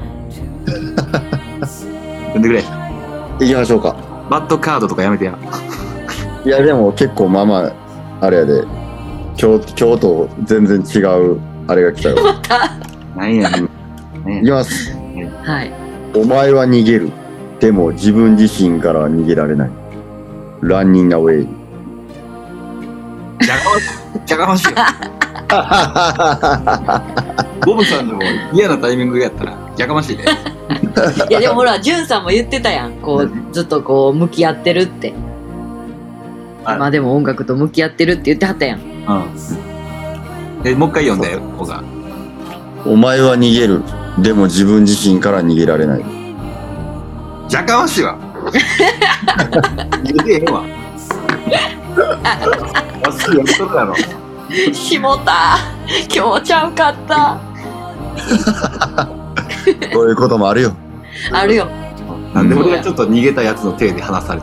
[2.33, 2.63] 呼んでくれ。
[3.41, 3.97] 行きましょうか。
[4.31, 5.39] バッドカードとかやめてや。
[6.45, 7.73] いや、でも結構まあまあ、
[8.21, 8.63] あれやで、
[9.41, 12.17] 今日、今日と全然違う、あれが来たよ。
[12.21, 12.77] うまた
[13.17, 14.43] なんやねん。
[14.43, 14.93] いきます。
[15.45, 15.73] はい
[16.15, 17.11] お前は逃げる。
[17.61, 19.71] でも自分自身からは逃げられない。
[20.63, 21.49] ランニングアウェイ。
[24.27, 24.67] じゃがましい。
[27.65, 28.21] ボブさんでも
[28.53, 30.25] 嫌なタイミングやったら、じゃがましいで。
[31.31, 32.93] いやでもほら、じゅんさんも言ってたやん。
[32.95, 35.13] こう、ずっとこう、向き合ってるって。
[36.65, 38.81] はいまあでも音楽と向き合ってるって言ってはったやん。
[38.81, 40.63] うん。
[40.63, 41.83] で、もう一回読んで、ボが。
[42.87, 43.83] お前は逃げる。
[44.19, 46.05] でも自分自身から逃げられない。
[47.49, 48.17] じゃかましいわ。
[50.05, 50.65] 逃げへんわ。
[52.03, 53.95] わしやっとるやろ。
[54.75, 55.57] しもた
[56.15, 57.39] 今日ちゃうかった
[59.93, 60.73] こういうこともあるよ。
[61.33, 61.67] あるよ。
[62.35, 64.43] なんで俺がちょっと逃げたやつの手で話され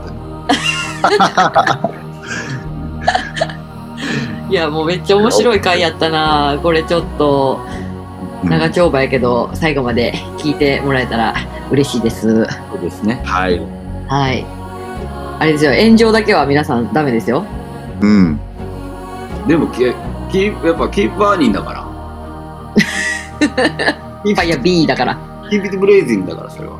[4.49, 7.59] いや、もうめっちゃ面白い回やったなこれちょっと、
[8.43, 11.33] 長丁場やけど、最後まで聞いてもらえたら
[11.69, 12.45] 嬉しいです。
[12.45, 13.21] そうですね。
[13.25, 13.61] はい。
[14.07, 14.45] はい。
[15.41, 17.43] あれですよ、炎上だけは皆さんダメですよ。
[17.99, 18.39] うん。
[19.47, 19.91] でも、キ
[20.31, 21.81] キーやっぱキープアーニンだから。
[24.21, 25.17] ファイヤー B だから。
[25.49, 26.75] キープイットブレイジングだから、それは。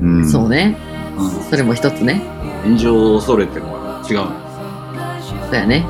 [0.00, 0.26] うん。
[0.26, 0.78] そうね。
[1.18, 1.28] うん。
[1.28, 2.22] それも一つね。
[2.64, 4.24] 炎上を恐れてるのは違うの。
[5.50, 5.84] そうやね。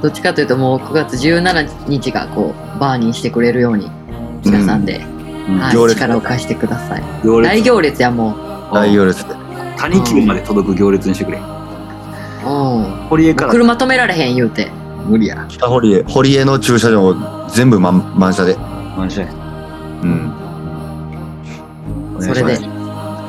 [0.00, 3.90] どっちかというともう9月17日がこう、バーニーしてくれるように、
[4.42, 5.04] 皆さんで、
[5.46, 7.02] うんはい行列力を貸してください。
[7.22, 8.34] 行大行列やも
[8.72, 9.45] 大行列で。
[9.78, 11.38] 谷切まで届く行列にしてくれ。
[11.38, 11.40] う。
[11.40, 12.82] うん。
[13.08, 14.70] 堀江から車止められへん言うて。
[15.06, 15.46] 無理や。
[15.48, 16.02] 北堀江。
[16.04, 17.14] 堀江の駐車場
[17.48, 18.56] 全部満満車で。
[18.96, 19.28] マジで。
[20.02, 20.32] うん。
[22.20, 22.58] それで。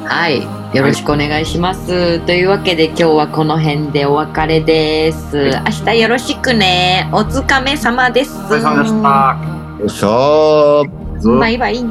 [0.05, 0.57] はい。
[0.75, 2.19] よろしくお願いします。
[2.25, 5.51] というわけで今日はこの辺でお別れです。
[5.65, 7.09] 明日よろしくね。
[7.13, 8.37] お疲れ様です。
[8.37, 9.37] お疲れ様でした。
[9.79, 11.19] よっしゃー。
[11.19, 11.85] ずバイバイ。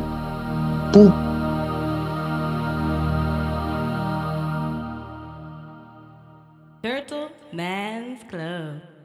[7.57, 8.96] Men's Club.